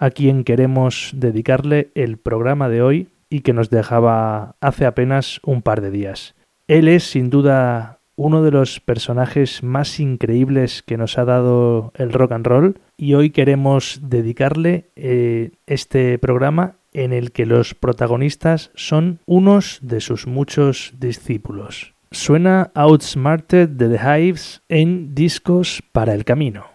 a 0.00 0.10
quien 0.10 0.42
queremos 0.42 1.12
dedicarle 1.14 1.90
el 1.94 2.16
programa 2.16 2.68
de 2.68 2.82
hoy 2.82 3.08
y 3.28 3.40
que 3.40 3.52
nos 3.52 3.70
dejaba 3.70 4.56
hace 4.60 4.86
apenas 4.86 5.40
un 5.44 5.62
par 5.62 5.82
de 5.82 5.92
días. 5.92 6.34
Él 6.66 6.88
es 6.88 7.04
sin 7.04 7.30
duda 7.30 8.00
uno 8.16 8.42
de 8.42 8.50
los 8.50 8.80
personajes 8.80 9.62
más 9.62 10.00
increíbles 10.00 10.82
que 10.82 10.96
nos 10.96 11.18
ha 11.18 11.24
dado 11.24 11.92
el 11.96 12.12
rock 12.12 12.32
and 12.32 12.46
roll 12.46 12.80
y 12.96 13.14
hoy 13.14 13.30
queremos 13.30 14.00
dedicarle 14.02 14.90
eh, 14.96 15.52
este 15.66 16.18
programa 16.18 16.76
en 16.92 17.12
el 17.12 17.30
que 17.30 17.46
los 17.46 17.74
protagonistas 17.74 18.70
son 18.74 19.20
unos 19.26 19.78
de 19.82 20.00
sus 20.00 20.26
muchos 20.26 20.94
discípulos. 20.98 21.94
Suena 22.10 22.72
Outsmarted 22.74 23.68
de 23.68 23.96
The 23.96 24.00
Hives 24.02 24.62
en 24.68 25.14
Discos 25.14 25.82
para 25.92 26.14
el 26.14 26.24
Camino. 26.24 26.66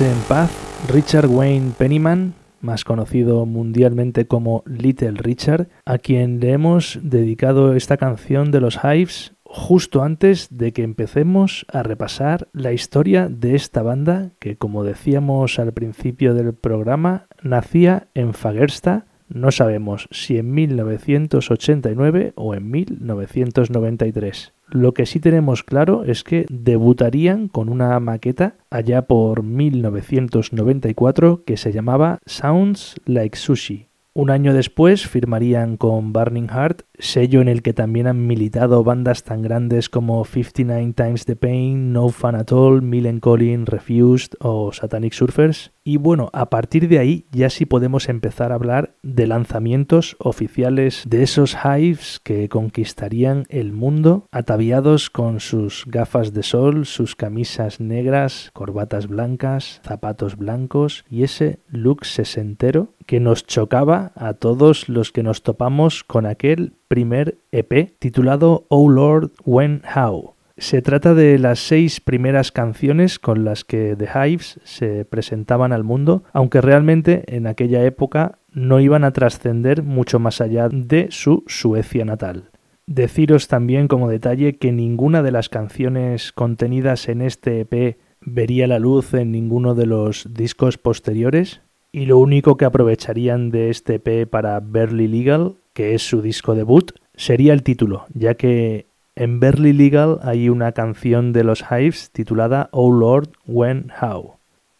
En 0.00 0.16
paz, 0.28 0.50
Richard 0.88 1.26
Wayne 1.26 1.72
Pennyman, 1.76 2.32
más 2.62 2.84
conocido 2.84 3.44
mundialmente 3.44 4.26
como 4.26 4.62
Little 4.64 5.12
Richard, 5.12 5.68
a 5.84 5.98
quien 5.98 6.40
le 6.40 6.52
hemos 6.52 6.98
dedicado 7.02 7.74
esta 7.74 7.98
canción 7.98 8.50
de 8.50 8.62
los 8.62 8.78
Hives 8.82 9.34
justo 9.44 10.02
antes 10.02 10.48
de 10.50 10.72
que 10.72 10.84
empecemos 10.84 11.66
a 11.70 11.82
repasar 11.82 12.48
la 12.52 12.72
historia 12.72 13.28
de 13.28 13.54
esta 13.54 13.82
banda 13.82 14.30
que, 14.38 14.56
como 14.56 14.84
decíamos 14.84 15.58
al 15.58 15.74
principio 15.74 16.32
del 16.32 16.54
programa, 16.54 17.26
nacía 17.42 18.08
en 18.14 18.32
Fagersta, 18.32 19.04
no 19.32 19.50
sabemos 19.50 20.08
si 20.10 20.38
en 20.38 20.52
1989 20.52 22.32
o 22.34 22.54
en 22.54 22.70
1993. 22.70 24.52
Lo 24.68 24.92
que 24.92 25.06
sí 25.06 25.20
tenemos 25.20 25.62
claro 25.62 26.04
es 26.04 26.22
que 26.22 26.46
debutarían 26.50 27.48
con 27.48 27.68
una 27.68 27.98
maqueta 28.00 28.56
allá 28.70 29.02
por 29.02 29.42
1994 29.42 31.44
que 31.44 31.56
se 31.56 31.72
llamaba 31.72 32.18
Sounds 32.26 32.96
Like 33.04 33.36
Sushi. 33.36 33.90
Un 34.12 34.30
año 34.30 34.52
después 34.52 35.06
firmarían 35.06 35.76
con 35.76 36.12
Burning 36.12 36.48
Heart, 36.48 36.82
sello 36.98 37.40
en 37.40 37.48
el 37.48 37.62
que 37.62 37.72
también 37.72 38.08
han 38.08 38.26
militado 38.26 38.82
bandas 38.82 39.22
tan 39.22 39.40
grandes 39.40 39.88
como 39.88 40.24
59 40.24 40.94
Times 40.94 41.26
the 41.26 41.36
Pain, 41.36 41.92
No 41.92 42.08
Fun 42.08 42.34
at 42.34 42.50
All, 42.50 42.82
Millen 42.82 43.20
Collin, 43.20 43.66
Refused 43.66 44.32
o 44.40 44.72
Satanic 44.72 45.12
Surfers. 45.12 45.70
Y 45.90 45.96
bueno, 45.96 46.30
a 46.32 46.50
partir 46.50 46.86
de 46.86 47.00
ahí 47.00 47.26
ya 47.32 47.50
sí 47.50 47.66
podemos 47.66 48.08
empezar 48.08 48.52
a 48.52 48.54
hablar 48.54 48.94
de 49.02 49.26
lanzamientos 49.26 50.14
oficiales 50.20 51.02
de 51.04 51.24
esos 51.24 51.56
hives 51.64 52.20
que 52.22 52.48
conquistarían 52.48 53.42
el 53.48 53.72
mundo, 53.72 54.28
ataviados 54.30 55.10
con 55.10 55.40
sus 55.40 55.82
gafas 55.88 56.32
de 56.32 56.44
sol, 56.44 56.86
sus 56.86 57.16
camisas 57.16 57.80
negras, 57.80 58.50
corbatas 58.52 59.08
blancas, 59.08 59.80
zapatos 59.84 60.36
blancos 60.36 61.04
y 61.10 61.24
ese 61.24 61.58
look 61.66 62.04
sesentero 62.04 62.94
que 63.06 63.18
nos 63.18 63.44
chocaba 63.44 64.12
a 64.14 64.34
todos 64.34 64.88
los 64.88 65.10
que 65.10 65.24
nos 65.24 65.42
topamos 65.42 66.04
con 66.04 66.24
aquel 66.24 66.74
primer 66.86 67.38
EP 67.50 67.98
titulado 67.98 68.64
Oh 68.68 68.88
Lord 68.88 69.32
When 69.44 69.82
How. 69.96 70.36
Se 70.60 70.82
trata 70.82 71.14
de 71.14 71.38
las 71.38 71.58
seis 71.58 72.02
primeras 72.02 72.52
canciones 72.52 73.18
con 73.18 73.46
las 73.46 73.64
que 73.64 73.96
The 73.96 74.08
Hives 74.14 74.60
se 74.62 75.06
presentaban 75.06 75.72
al 75.72 75.84
mundo, 75.84 76.22
aunque 76.34 76.60
realmente 76.60 77.24
en 77.34 77.46
aquella 77.46 77.82
época 77.86 78.38
no 78.52 78.78
iban 78.78 79.02
a 79.04 79.12
trascender 79.12 79.82
mucho 79.82 80.18
más 80.18 80.42
allá 80.42 80.68
de 80.70 81.06
su 81.10 81.44
Suecia 81.46 82.04
natal. 82.04 82.50
Deciros 82.86 83.48
también 83.48 83.88
como 83.88 84.10
detalle 84.10 84.58
que 84.58 84.70
ninguna 84.70 85.22
de 85.22 85.32
las 85.32 85.48
canciones 85.48 86.30
contenidas 86.30 87.08
en 87.08 87.22
este 87.22 87.60
EP 87.60 87.96
vería 88.20 88.66
la 88.66 88.78
luz 88.78 89.14
en 89.14 89.32
ninguno 89.32 89.74
de 89.74 89.86
los 89.86 90.28
discos 90.34 90.76
posteriores, 90.76 91.62
y 91.90 92.04
lo 92.04 92.18
único 92.18 92.58
que 92.58 92.66
aprovecharían 92.66 93.50
de 93.50 93.70
este 93.70 93.94
EP 93.94 94.28
para 94.28 94.60
Barely 94.60 95.08
Legal, 95.08 95.54
que 95.72 95.94
es 95.94 96.02
su 96.02 96.20
disco 96.20 96.54
debut, 96.54 96.92
sería 97.14 97.54
el 97.54 97.62
título, 97.62 98.04
ya 98.12 98.34
que 98.34 98.89
en 99.16 99.40
Barely 99.40 99.72
Legal 99.72 100.18
hay 100.22 100.48
una 100.48 100.72
canción 100.72 101.32
de 101.32 101.44
los 101.44 101.64
Hives 101.70 102.10
titulada 102.10 102.68
Oh 102.72 102.90
Lord, 102.90 103.30
When, 103.46 103.90
How. 104.00 104.36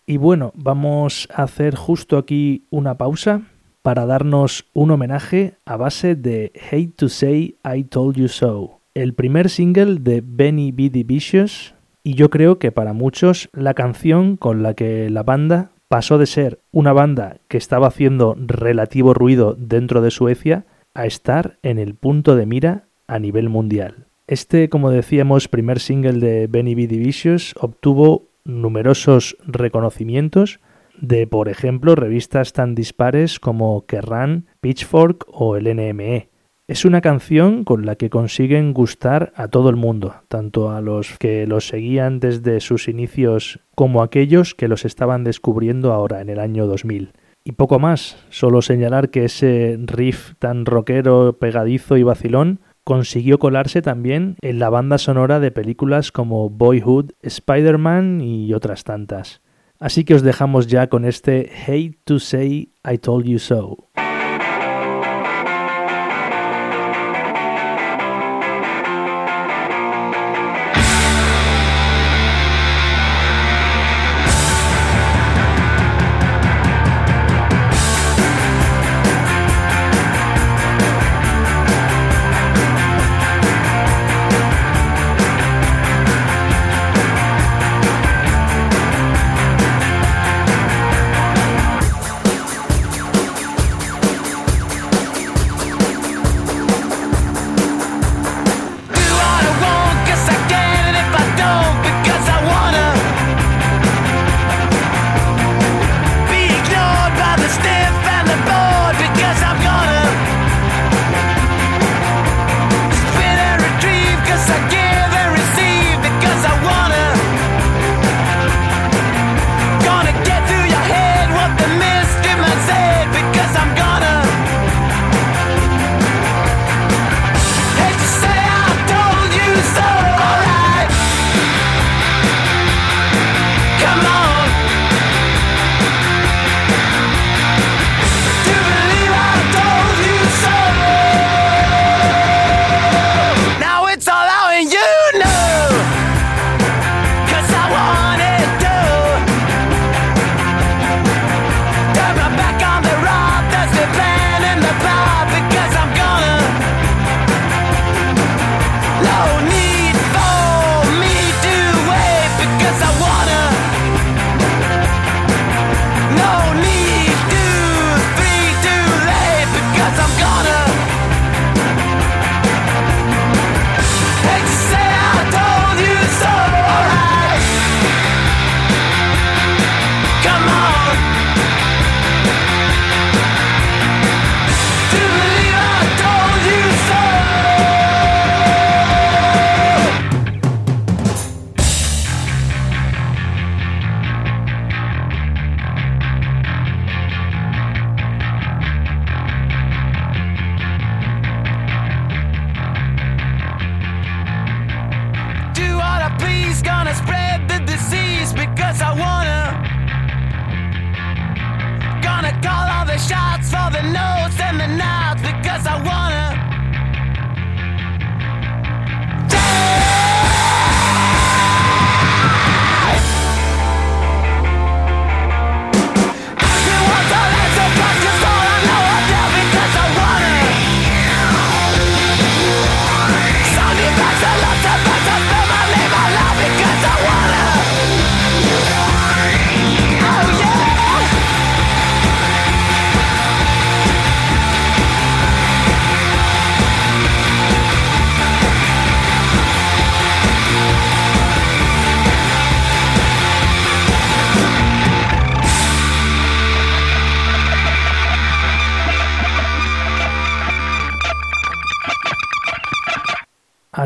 Y 0.06 0.16
bueno, 0.16 0.52
vamos 0.54 1.28
a 1.32 1.44
hacer 1.44 1.74
justo 1.74 2.18
aquí 2.18 2.64
una 2.70 2.96
pausa 2.96 3.42
para 3.82 4.06
darnos 4.06 4.66
un 4.72 4.90
homenaje 4.90 5.54
a 5.64 5.76
base 5.76 6.14
de 6.14 6.52
Hate 6.70 6.92
to 6.96 7.08
Say 7.08 7.56
I 7.64 7.84
Told 7.84 8.16
You 8.16 8.28
So, 8.28 8.80
el 8.94 9.14
primer 9.14 9.48
single 9.48 9.98
de 10.00 10.22
Benny 10.24 10.72
B. 10.72 10.90
Vicious, 11.04 11.74
y 12.02 12.14
yo 12.14 12.30
creo 12.30 12.58
que 12.58 12.72
para 12.72 12.92
muchos 12.92 13.48
la 13.52 13.74
canción 13.74 14.36
con 14.36 14.62
la 14.62 14.74
que 14.74 15.10
la 15.10 15.22
banda 15.22 15.70
pasó 15.88 16.18
de 16.18 16.26
ser 16.26 16.60
una 16.72 16.92
banda 16.92 17.38
que 17.48 17.56
estaba 17.56 17.88
haciendo 17.88 18.36
relativo 18.38 19.12
ruido 19.12 19.54
dentro 19.58 20.00
de 20.00 20.10
Suecia 20.10 20.64
a 20.94 21.06
estar 21.06 21.58
en 21.62 21.78
el 21.78 21.94
punto 21.94 22.36
de 22.36 22.46
mira 22.46 22.84
a 23.06 23.18
nivel 23.18 23.48
mundial. 23.48 24.06
Este, 24.30 24.68
como 24.68 24.92
decíamos, 24.92 25.48
primer 25.48 25.80
single 25.80 26.20
de 26.20 26.46
Benny 26.46 26.76
B. 26.76 26.86
Vicious 26.86 27.52
obtuvo 27.58 28.28
numerosos 28.44 29.36
reconocimientos 29.44 30.60
de, 30.96 31.26
por 31.26 31.48
ejemplo, 31.48 31.96
revistas 31.96 32.52
tan 32.52 32.76
dispares 32.76 33.40
como 33.40 33.86
Kerrang, 33.86 34.44
Pitchfork 34.60 35.26
o 35.32 35.56
el 35.56 35.64
NME. 35.64 36.28
Es 36.68 36.84
una 36.84 37.00
canción 37.00 37.64
con 37.64 37.84
la 37.84 37.96
que 37.96 38.08
consiguen 38.08 38.72
gustar 38.72 39.32
a 39.34 39.48
todo 39.48 39.68
el 39.68 39.74
mundo, 39.74 40.14
tanto 40.28 40.70
a 40.70 40.80
los 40.80 41.18
que 41.18 41.48
los 41.48 41.66
seguían 41.66 42.20
desde 42.20 42.60
sus 42.60 42.86
inicios 42.86 43.58
como 43.74 44.00
a 44.00 44.04
aquellos 44.04 44.54
que 44.54 44.68
los 44.68 44.84
estaban 44.84 45.24
descubriendo 45.24 45.92
ahora 45.92 46.20
en 46.20 46.28
el 46.28 46.38
año 46.38 46.68
2000. 46.68 47.14
Y 47.42 47.52
poco 47.52 47.80
más, 47.80 48.16
solo 48.28 48.62
señalar 48.62 49.10
que 49.10 49.24
ese 49.24 49.76
riff 49.86 50.34
tan 50.38 50.66
rockero, 50.66 51.36
pegadizo 51.40 51.96
y 51.96 52.04
vacilón 52.04 52.60
consiguió 52.90 53.38
colarse 53.38 53.82
también 53.82 54.34
en 54.42 54.58
la 54.58 54.68
banda 54.68 54.98
sonora 54.98 55.38
de 55.38 55.52
películas 55.52 56.10
como 56.10 56.50
Boyhood, 56.50 57.12
Spider-Man 57.22 58.20
y 58.20 58.52
otras 58.52 58.82
tantas. 58.82 59.42
Así 59.78 60.02
que 60.02 60.16
os 60.16 60.22
dejamos 60.22 60.66
ya 60.66 60.88
con 60.88 61.04
este 61.04 61.52
Hate 61.68 62.00
to 62.02 62.18
Say 62.18 62.72
I 62.82 62.98
Told 62.98 63.26
You 63.26 63.38
So. 63.38 63.76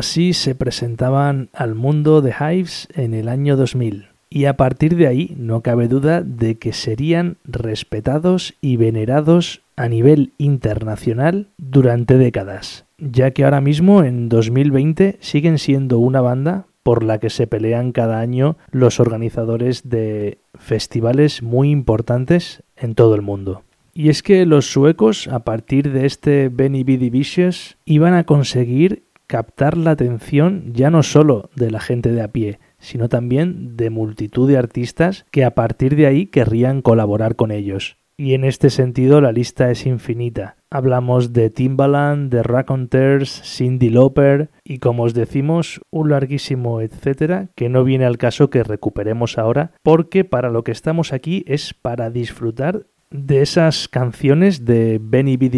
Así 0.05 0.33
se 0.33 0.53
presentaban 0.53 1.49
al 1.51 1.73
mundo 1.73 2.21
de 2.21 2.31
Hives 2.31 2.87
en 2.93 3.15
el 3.15 3.27
año 3.27 3.57
2000 3.57 4.05
y 4.29 4.45
a 4.45 4.55
partir 4.55 4.95
de 4.95 5.07
ahí 5.07 5.35
no 5.35 5.61
cabe 5.61 5.87
duda 5.87 6.21
de 6.21 6.59
que 6.59 6.73
serían 6.73 7.37
respetados 7.43 8.53
y 8.61 8.77
venerados 8.77 9.63
a 9.75 9.89
nivel 9.89 10.31
internacional 10.37 11.47
durante 11.57 12.19
décadas, 12.19 12.85
ya 12.99 13.31
que 13.31 13.45
ahora 13.45 13.61
mismo 13.61 14.03
en 14.03 14.29
2020 14.29 15.17
siguen 15.21 15.57
siendo 15.57 15.97
una 15.97 16.21
banda 16.21 16.67
por 16.83 17.03
la 17.03 17.17
que 17.17 17.31
se 17.31 17.47
pelean 17.47 17.91
cada 17.91 18.19
año 18.19 18.57
los 18.69 18.99
organizadores 18.99 19.89
de 19.89 20.37
festivales 20.53 21.41
muy 21.41 21.71
importantes 21.71 22.61
en 22.77 22.93
todo 22.93 23.15
el 23.15 23.23
mundo. 23.23 23.63
Y 23.95 24.09
es 24.09 24.21
que 24.21 24.45
los 24.45 24.67
suecos, 24.67 25.27
a 25.29 25.39
partir 25.39 25.91
de 25.91 26.05
este 26.05 26.49
Benny 26.49 26.83
B. 26.83 27.23
Iban 27.85 28.13
a 28.13 28.25
conseguir 28.25 29.05
captar 29.27 29.77
la 29.77 29.91
atención 29.91 30.73
ya 30.73 30.89
no 30.89 31.03
solo 31.03 31.49
de 31.55 31.71
la 31.71 31.79
gente 31.79 32.11
de 32.11 32.21
a 32.21 32.29
pie, 32.29 32.59
sino 32.77 33.09
también 33.09 33.75
de 33.77 33.89
multitud 33.89 34.47
de 34.47 34.57
artistas 34.57 35.25
que 35.31 35.43
a 35.43 35.55
partir 35.55 35.95
de 35.95 36.07
ahí 36.07 36.27
querrían 36.27 36.81
colaborar 36.81 37.35
con 37.35 37.51
ellos. 37.51 37.97
Y 38.17 38.33
en 38.33 38.45
este 38.45 38.69
sentido 38.69 39.19
la 39.19 39.33
lista 39.33 39.69
es 39.71 39.85
infinita. 39.85 40.55
Hablamos 40.69 41.33
de 41.33 41.49
Timbaland, 41.49 42.31
de 42.31 42.43
Raconteurs, 42.43 43.41
Cindy 43.43 43.89
Lauper 43.89 44.51
y 44.63 44.79
como 44.79 45.03
os 45.03 45.13
decimos, 45.13 45.81
un 45.91 46.09
larguísimo 46.11 46.79
etcétera 46.79 47.49
que 47.55 47.67
no 47.67 47.83
viene 47.83 48.05
al 48.05 48.17
caso 48.17 48.49
que 48.49 48.63
recuperemos 48.63 49.37
ahora 49.37 49.73
porque 49.83 50.23
para 50.23 50.49
lo 50.49 50.63
que 50.63 50.71
estamos 50.71 51.11
aquí 51.11 51.43
es 51.45 51.73
para 51.73 52.09
disfrutar 52.09 52.87
de 53.15 53.41
esas 53.41 53.87
canciones 53.87 54.65
de 54.65 54.99
Benny 55.01 55.37
B. 55.37 55.51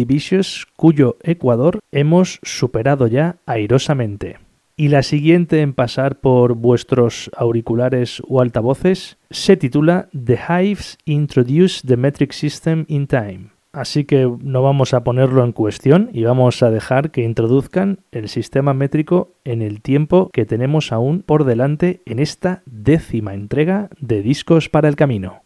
Cuyo 0.76 1.16
Ecuador 1.22 1.80
hemos 1.92 2.40
superado 2.42 3.06
ya 3.06 3.36
airosamente. 3.46 4.38
Y 4.76 4.88
la 4.88 5.02
siguiente 5.02 5.60
en 5.60 5.74
pasar 5.74 6.20
por 6.20 6.54
vuestros 6.54 7.30
auriculares 7.36 8.22
o 8.28 8.40
altavoces 8.40 9.18
se 9.30 9.56
titula 9.56 10.08
The 10.12 10.38
Hives 10.48 10.98
Introduce 11.04 11.84
the 11.84 11.96
Metric 11.96 12.32
System 12.32 12.84
in 12.86 13.08
Time. 13.08 13.50
Así 13.72 14.04
que 14.04 14.30
no 14.40 14.62
vamos 14.62 14.94
a 14.94 15.04
ponerlo 15.04 15.44
en 15.44 15.52
cuestión 15.52 16.10
y 16.12 16.24
vamos 16.24 16.62
a 16.62 16.70
dejar 16.70 17.10
que 17.10 17.22
introduzcan 17.22 18.00
el 18.12 18.28
sistema 18.28 18.72
métrico 18.72 19.34
en 19.44 19.62
el 19.62 19.82
tiempo 19.82 20.30
que 20.32 20.46
tenemos 20.46 20.90
aún 20.90 21.22
por 21.22 21.44
delante 21.44 22.00
en 22.06 22.18
esta 22.18 22.62
décima 22.64 23.34
entrega 23.34 23.90
de 24.00 24.22
Discos 24.22 24.68
para 24.68 24.88
el 24.88 24.96
Camino. 24.96 25.42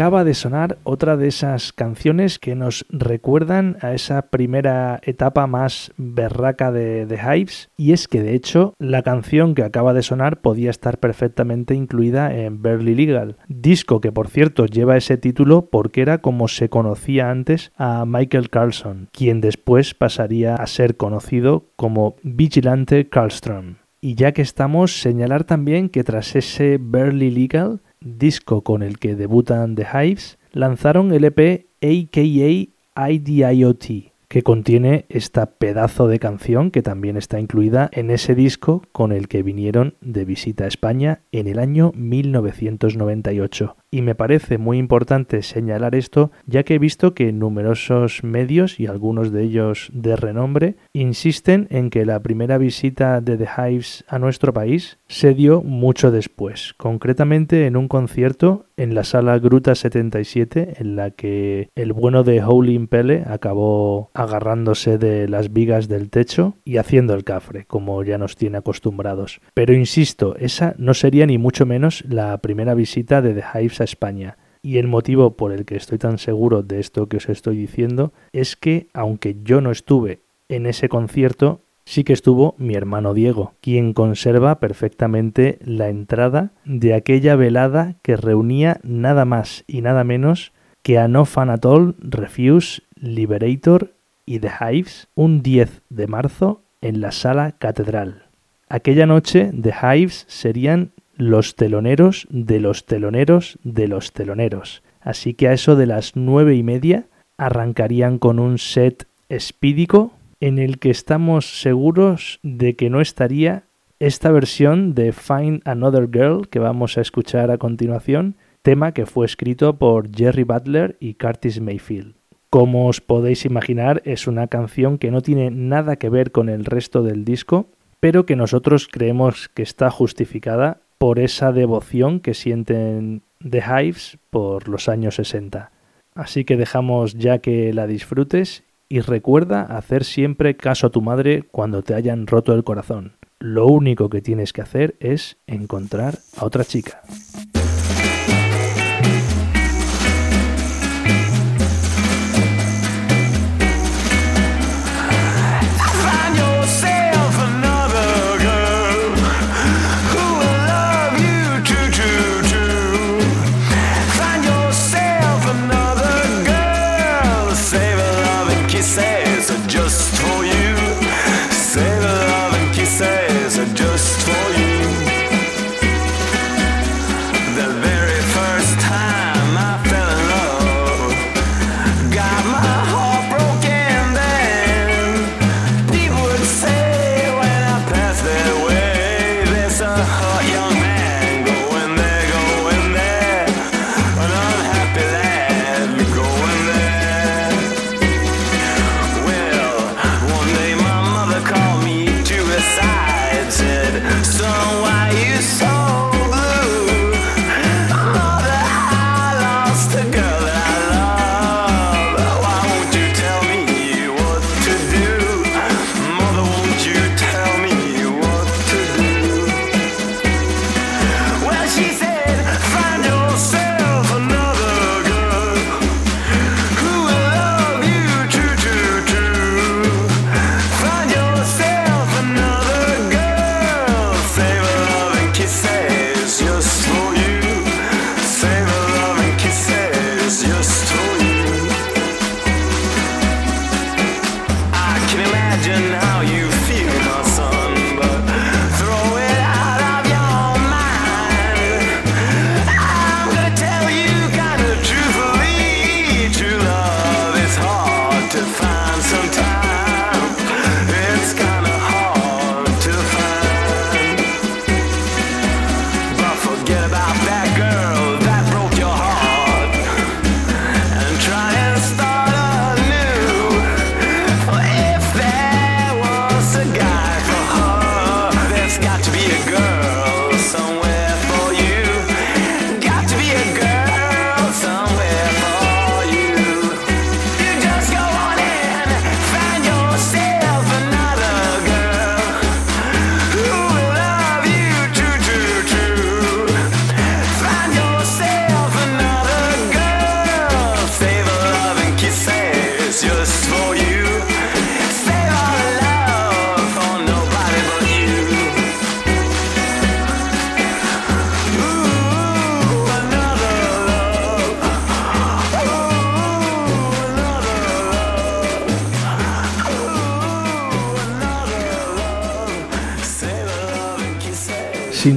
Acaba 0.00 0.24
de 0.24 0.32
sonar 0.32 0.78
otra 0.82 1.18
de 1.18 1.28
esas 1.28 1.74
canciones 1.74 2.38
que 2.38 2.54
nos 2.54 2.86
recuerdan 2.88 3.76
a 3.82 3.92
esa 3.92 4.30
primera 4.30 4.98
etapa 5.02 5.46
más 5.46 5.92
berraca 5.98 6.72
de 6.72 7.04
The 7.04 7.16
Hives 7.16 7.68
y 7.76 7.92
es 7.92 8.08
que 8.08 8.22
de 8.22 8.34
hecho 8.34 8.72
la 8.78 9.02
canción 9.02 9.54
que 9.54 9.62
acaba 9.62 9.92
de 9.92 10.02
sonar 10.02 10.40
podía 10.40 10.70
estar 10.70 10.96
perfectamente 11.00 11.74
incluida 11.74 12.34
en 12.34 12.62
Barely 12.62 12.94
Legal, 12.94 13.36
disco 13.48 14.00
que 14.00 14.10
por 14.10 14.28
cierto 14.28 14.64
lleva 14.64 14.96
ese 14.96 15.18
título 15.18 15.66
porque 15.66 16.00
era 16.00 16.16
como 16.16 16.48
se 16.48 16.70
conocía 16.70 17.30
antes 17.30 17.70
a 17.76 18.06
Michael 18.06 18.48
Carlson, 18.48 19.10
quien 19.12 19.42
después 19.42 19.92
pasaría 19.92 20.54
a 20.54 20.66
ser 20.66 20.96
conocido 20.96 21.66
como 21.76 22.16
Vigilante 22.22 23.10
Carlstrom. 23.10 23.74
Y 24.00 24.14
ya 24.14 24.32
que 24.32 24.40
estamos, 24.40 25.02
señalar 25.02 25.44
también 25.44 25.90
que 25.90 26.04
tras 26.04 26.34
ese 26.34 26.78
Barely 26.80 27.30
Legal 27.30 27.82
disco 28.00 28.62
con 28.62 28.82
el 28.82 28.98
que 28.98 29.14
debutan 29.14 29.74
The 29.74 29.86
Hives, 29.92 30.38
lanzaron 30.52 31.12
el 31.12 31.24
EP 31.24 31.66
AKA 31.82 33.10
IDIOT, 33.10 33.84
que 34.28 34.42
contiene 34.42 35.06
esta 35.08 35.46
pedazo 35.46 36.06
de 36.08 36.18
canción 36.18 36.70
que 36.70 36.82
también 36.82 37.16
está 37.16 37.40
incluida 37.40 37.90
en 37.92 38.10
ese 38.10 38.34
disco 38.34 38.82
con 38.92 39.12
el 39.12 39.28
que 39.28 39.42
vinieron 39.42 39.94
de 40.00 40.24
visita 40.24 40.64
a 40.64 40.68
España 40.68 41.22
en 41.32 41.48
el 41.48 41.58
año 41.58 41.92
1998. 41.94 43.76
Y 43.92 44.02
me 44.02 44.14
parece 44.14 44.56
muy 44.56 44.78
importante 44.78 45.42
señalar 45.42 45.96
esto 45.96 46.30
ya 46.46 46.62
que 46.62 46.76
he 46.76 46.78
visto 46.78 47.12
que 47.12 47.32
numerosos 47.32 48.22
medios 48.22 48.78
y 48.78 48.86
algunos 48.86 49.32
de 49.32 49.42
ellos 49.42 49.90
de 49.92 50.14
renombre 50.14 50.76
insisten 50.92 51.66
en 51.70 51.90
que 51.90 52.04
la 52.06 52.20
primera 52.20 52.56
visita 52.56 53.20
de 53.20 53.36
The 53.36 53.48
Hives 53.58 54.04
a 54.06 54.20
nuestro 54.20 54.52
país 54.52 54.98
se 55.08 55.34
dio 55.34 55.60
mucho 55.62 56.12
después, 56.12 56.74
concretamente 56.76 57.66
en 57.66 57.76
un 57.76 57.88
concierto 57.88 58.66
en 58.76 58.94
la 58.94 59.04
sala 59.04 59.38
Gruta 59.38 59.74
77 59.74 60.76
en 60.78 60.96
la 60.96 61.10
que 61.10 61.68
el 61.74 61.92
bueno 61.92 62.22
de 62.22 62.42
Holy 62.42 62.74
Impele 62.74 63.24
acabó 63.26 64.10
agarrándose 64.14 64.98
de 64.98 65.28
las 65.28 65.52
vigas 65.52 65.88
del 65.88 66.10
techo 66.10 66.54
y 66.64 66.78
haciendo 66.78 67.14
el 67.14 67.24
cafre, 67.24 67.66
como 67.66 68.02
ya 68.04 68.16
nos 68.18 68.36
tiene 68.36 68.58
acostumbrados. 68.58 69.40
Pero 69.52 69.74
insisto, 69.74 70.36
esa 70.36 70.74
no 70.78 70.94
sería 70.94 71.26
ni 71.26 71.36
mucho 71.36 71.66
menos 71.66 72.04
la 72.08 72.38
primera 72.38 72.74
visita 72.74 73.20
de 73.20 73.34
The 73.34 73.44
Hives 73.58 73.79
España. 73.84 74.36
Y 74.62 74.78
el 74.78 74.88
motivo 74.88 75.36
por 75.36 75.52
el 75.52 75.64
que 75.64 75.76
estoy 75.76 75.98
tan 75.98 76.18
seguro 76.18 76.62
de 76.62 76.80
esto 76.80 77.08
que 77.08 77.16
os 77.16 77.28
estoy 77.28 77.56
diciendo 77.56 78.12
es 78.32 78.56
que, 78.56 78.88
aunque 78.92 79.36
yo 79.42 79.60
no 79.60 79.70
estuve 79.70 80.20
en 80.48 80.66
ese 80.66 80.88
concierto, 80.88 81.60
sí 81.84 82.04
que 82.04 82.12
estuvo 82.12 82.54
mi 82.58 82.74
hermano 82.74 83.14
Diego, 83.14 83.54
quien 83.60 83.94
conserva 83.94 84.60
perfectamente 84.60 85.58
la 85.64 85.88
entrada 85.88 86.52
de 86.64 86.94
aquella 86.94 87.36
velada 87.36 87.96
que 88.02 88.16
reunía 88.16 88.80
nada 88.82 89.24
más 89.24 89.64
y 89.66 89.80
nada 89.80 90.04
menos 90.04 90.52
que 90.82 90.98
a 90.98 91.08
No 91.08 91.24
Fan 91.24 91.50
Refuse, 91.98 92.82
Liberator 92.96 93.92
y 94.26 94.38
The 94.38 94.50
Hives 94.60 95.08
un 95.14 95.42
10 95.42 95.82
de 95.88 96.06
marzo 96.06 96.62
en 96.80 97.00
la 97.00 97.12
sala 97.12 97.52
catedral. 97.52 98.24
Aquella 98.68 99.06
noche 99.06 99.50
The 99.60 99.72
Hives 99.82 100.24
serían 100.28 100.92
los 101.20 101.54
teloneros 101.54 102.26
de 102.30 102.60
los 102.60 102.86
teloneros 102.86 103.58
de 103.62 103.88
los 103.88 104.12
teloneros. 104.12 104.82
Así 105.02 105.34
que 105.34 105.48
a 105.48 105.52
eso 105.52 105.76
de 105.76 105.84
las 105.84 106.16
nueve 106.16 106.56
y 106.56 106.62
media 106.62 107.04
arrancarían 107.36 108.18
con 108.18 108.38
un 108.38 108.56
set 108.56 109.06
espídico 109.28 110.12
en 110.40 110.58
el 110.58 110.78
que 110.78 110.90
estamos 110.90 111.60
seguros 111.60 112.40
de 112.42 112.74
que 112.74 112.88
no 112.88 113.02
estaría 113.02 113.64
esta 113.98 114.32
versión 114.32 114.94
de 114.94 115.12
Find 115.12 115.60
Another 115.66 116.08
Girl 116.10 116.48
que 116.48 116.58
vamos 116.58 116.96
a 116.96 117.02
escuchar 117.02 117.50
a 117.50 117.58
continuación, 117.58 118.36
tema 118.62 118.92
que 118.92 119.04
fue 119.04 119.26
escrito 119.26 119.76
por 119.76 120.10
Jerry 120.14 120.44
Butler 120.44 120.96
y 121.00 121.14
Curtis 121.14 121.60
Mayfield. 121.60 122.14
Como 122.48 122.88
os 122.88 123.02
podéis 123.02 123.44
imaginar, 123.44 124.00
es 124.06 124.26
una 124.26 124.46
canción 124.46 124.96
que 124.96 125.10
no 125.10 125.20
tiene 125.20 125.50
nada 125.50 125.96
que 125.96 126.08
ver 126.08 126.32
con 126.32 126.48
el 126.48 126.64
resto 126.64 127.02
del 127.02 127.26
disco, 127.26 127.66
pero 128.00 128.24
que 128.24 128.36
nosotros 128.36 128.88
creemos 128.90 129.50
que 129.50 129.62
está 129.62 129.90
justificada 129.90 130.80
por 131.00 131.18
esa 131.18 131.50
devoción 131.50 132.20
que 132.20 132.34
sienten 132.34 133.22
The 133.38 133.62
Hives 133.66 134.18
por 134.28 134.68
los 134.68 134.86
años 134.86 135.14
60. 135.14 135.72
Así 136.14 136.44
que 136.44 136.58
dejamos 136.58 137.14
ya 137.14 137.38
que 137.38 137.72
la 137.72 137.86
disfrutes 137.86 138.64
y 138.90 139.00
recuerda 139.00 139.62
hacer 139.62 140.04
siempre 140.04 140.58
caso 140.58 140.88
a 140.88 140.90
tu 140.90 141.00
madre 141.00 141.44
cuando 141.50 141.82
te 141.82 141.94
hayan 141.94 142.26
roto 142.26 142.52
el 142.52 142.64
corazón. 142.64 143.14
Lo 143.38 143.66
único 143.66 144.10
que 144.10 144.20
tienes 144.20 144.52
que 144.52 144.60
hacer 144.60 144.96
es 145.00 145.38
encontrar 145.46 146.18
a 146.36 146.44
otra 146.44 146.64
chica. 146.64 147.00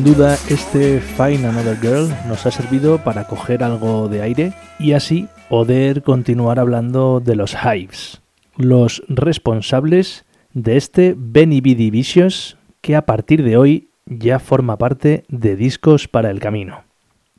Duda, 0.03 0.33
este 0.49 0.99
Find 0.99 1.45
Another 1.45 1.77
Girl 1.79 2.09
nos 2.27 2.45
ha 2.45 2.51
servido 2.51 2.97
para 2.97 3.25
coger 3.25 3.63
algo 3.63 4.09
de 4.09 4.21
aire 4.21 4.53
y 4.77 4.91
así 4.91 5.29
poder 5.49 6.03
continuar 6.03 6.59
hablando 6.59 7.21
de 7.21 7.37
los 7.37 7.55
Hives, 7.55 8.21
los 8.57 9.01
responsables 9.07 10.25
de 10.53 10.75
este 10.75 11.15
Benny 11.17 11.61
B 11.61 11.75
Vicious 11.89 12.57
que 12.81 12.97
a 12.97 13.05
partir 13.05 13.43
de 13.43 13.55
hoy 13.55 13.87
ya 14.05 14.39
forma 14.39 14.77
parte 14.77 15.23
de 15.29 15.55
Discos 15.55 16.09
para 16.09 16.31
el 16.31 16.41
Camino. 16.41 16.83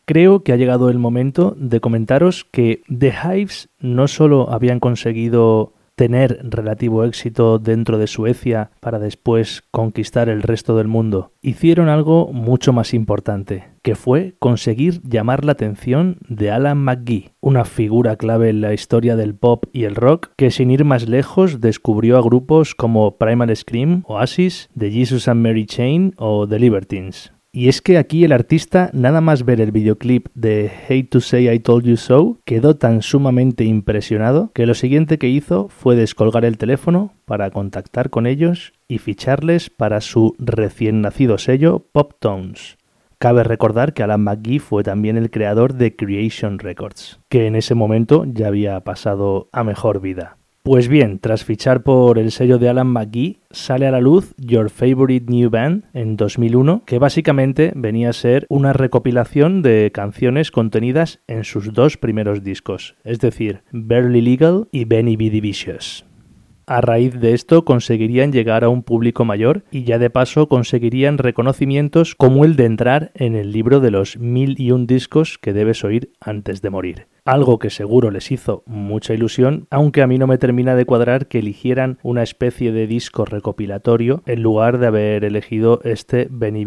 Creo 0.06 0.42
que 0.42 0.52
ha 0.52 0.56
llegado 0.56 0.88
el 0.88 0.98
momento 0.98 1.54
de 1.58 1.80
comentaros 1.80 2.46
que 2.50 2.80
The 2.88 3.12
Hives 3.12 3.68
no 3.78 4.08
solo 4.08 4.50
habían 4.50 4.80
conseguido 4.80 5.74
tener 5.94 6.40
relativo 6.42 7.04
éxito 7.04 7.58
dentro 7.58 7.98
de 7.98 8.06
Suecia 8.06 8.70
para 8.80 8.98
después 8.98 9.62
conquistar 9.70 10.28
el 10.28 10.42
resto 10.42 10.76
del 10.76 10.88
mundo, 10.88 11.32
hicieron 11.42 11.88
algo 11.88 12.32
mucho 12.32 12.72
más 12.72 12.94
importante, 12.94 13.68
que 13.82 13.94
fue 13.94 14.34
conseguir 14.38 15.00
llamar 15.02 15.44
la 15.44 15.52
atención 15.52 16.18
de 16.28 16.50
Alan 16.50 16.78
McGee, 16.78 17.32
una 17.40 17.64
figura 17.64 18.16
clave 18.16 18.48
en 18.48 18.60
la 18.60 18.72
historia 18.72 19.16
del 19.16 19.34
pop 19.34 19.66
y 19.72 19.84
el 19.84 19.94
rock, 19.94 20.30
que 20.36 20.50
sin 20.50 20.70
ir 20.70 20.84
más 20.84 21.08
lejos 21.08 21.60
descubrió 21.60 22.16
a 22.18 22.22
grupos 22.22 22.74
como 22.74 23.18
Primal 23.18 23.54
Scream, 23.54 24.02
Oasis, 24.06 24.70
The 24.76 24.90
Jesus 24.90 25.28
and 25.28 25.42
Mary 25.42 25.66
Chain 25.66 26.14
o 26.16 26.48
The 26.48 26.58
Libertines. 26.58 27.33
Y 27.56 27.68
es 27.68 27.80
que 27.80 27.98
aquí 27.98 28.24
el 28.24 28.32
artista, 28.32 28.90
nada 28.92 29.20
más 29.20 29.44
ver 29.44 29.60
el 29.60 29.70
videoclip 29.70 30.26
de 30.34 30.72
Hate 30.88 31.08
to 31.08 31.20
Say 31.20 31.48
I 31.48 31.60
Told 31.60 31.84
You 31.84 31.96
So, 31.96 32.40
quedó 32.44 32.74
tan 32.74 33.00
sumamente 33.00 33.62
impresionado 33.62 34.50
que 34.52 34.66
lo 34.66 34.74
siguiente 34.74 35.18
que 35.18 35.28
hizo 35.28 35.68
fue 35.68 35.94
descolgar 35.94 36.44
el 36.44 36.58
teléfono 36.58 37.12
para 37.26 37.52
contactar 37.52 38.10
con 38.10 38.26
ellos 38.26 38.72
y 38.88 38.98
ficharles 38.98 39.70
para 39.70 40.00
su 40.00 40.34
recién 40.40 41.00
nacido 41.00 41.38
sello 41.38 41.86
Pop 41.92 42.14
Tones. 42.18 42.76
Cabe 43.18 43.44
recordar 43.44 43.94
que 43.94 44.02
Alan 44.02 44.24
McGee 44.24 44.58
fue 44.58 44.82
también 44.82 45.16
el 45.16 45.30
creador 45.30 45.74
de 45.74 45.94
Creation 45.94 46.58
Records, 46.58 47.20
que 47.28 47.46
en 47.46 47.54
ese 47.54 47.76
momento 47.76 48.24
ya 48.26 48.48
había 48.48 48.80
pasado 48.80 49.48
a 49.52 49.62
mejor 49.62 50.00
vida. 50.00 50.38
Pues 50.66 50.88
bien, 50.88 51.18
tras 51.18 51.44
fichar 51.44 51.82
por 51.82 52.18
el 52.18 52.30
sello 52.32 52.56
de 52.56 52.70
Alan 52.70 52.86
McGee, 52.86 53.40
sale 53.50 53.86
a 53.86 53.90
la 53.90 54.00
luz 54.00 54.34
Your 54.38 54.70
Favorite 54.70 55.26
New 55.28 55.50
Band 55.50 55.84
en 55.92 56.16
2001, 56.16 56.84
que 56.86 56.98
básicamente 56.98 57.70
venía 57.76 58.08
a 58.08 58.14
ser 58.14 58.46
una 58.48 58.72
recopilación 58.72 59.60
de 59.60 59.90
canciones 59.92 60.50
contenidas 60.50 61.20
en 61.26 61.44
sus 61.44 61.74
dos 61.74 61.98
primeros 61.98 62.42
discos, 62.42 62.96
es 63.04 63.18
decir, 63.18 63.60
Barely 63.72 64.22
Legal 64.22 64.66
y 64.72 64.86
Benny 64.86 65.16
B. 65.16 65.38
Vicious. 65.42 66.06
A 66.66 66.80
raíz 66.80 67.20
de 67.20 67.34
esto 67.34 67.66
conseguirían 67.66 68.32
llegar 68.32 68.64
a 68.64 68.70
un 68.70 68.82
público 68.82 69.26
mayor 69.26 69.64
y 69.70 69.84
ya 69.84 69.98
de 69.98 70.08
paso 70.08 70.48
conseguirían 70.48 71.18
reconocimientos 71.18 72.14
como 72.14 72.46
el 72.46 72.56
de 72.56 72.64
entrar 72.64 73.12
en 73.14 73.36
el 73.36 73.52
libro 73.52 73.80
de 73.80 73.90
los 73.90 74.16
mil 74.16 74.54
y 74.58 74.70
un 74.70 74.86
discos 74.86 75.36
que 75.36 75.52
debes 75.52 75.84
oír 75.84 76.10
antes 76.20 76.62
de 76.62 76.70
morir. 76.70 77.06
Algo 77.26 77.58
que 77.58 77.68
seguro 77.68 78.10
les 78.10 78.30
hizo 78.30 78.62
mucha 78.66 79.12
ilusión, 79.12 79.66
aunque 79.70 80.02
a 80.02 80.06
mí 80.06 80.18
no 80.18 80.26
me 80.26 80.38
termina 80.38 80.74
de 80.74 80.84
cuadrar 80.86 81.26
que 81.26 81.38
eligieran 81.38 81.98
una 82.02 82.22
especie 82.22 82.72
de 82.72 82.86
disco 82.86 83.24
recopilatorio 83.26 84.22
en 84.24 84.42
lugar 84.42 84.78
de 84.78 84.86
haber 84.86 85.24
elegido 85.24 85.80
este 85.84 86.28
Benny 86.30 86.64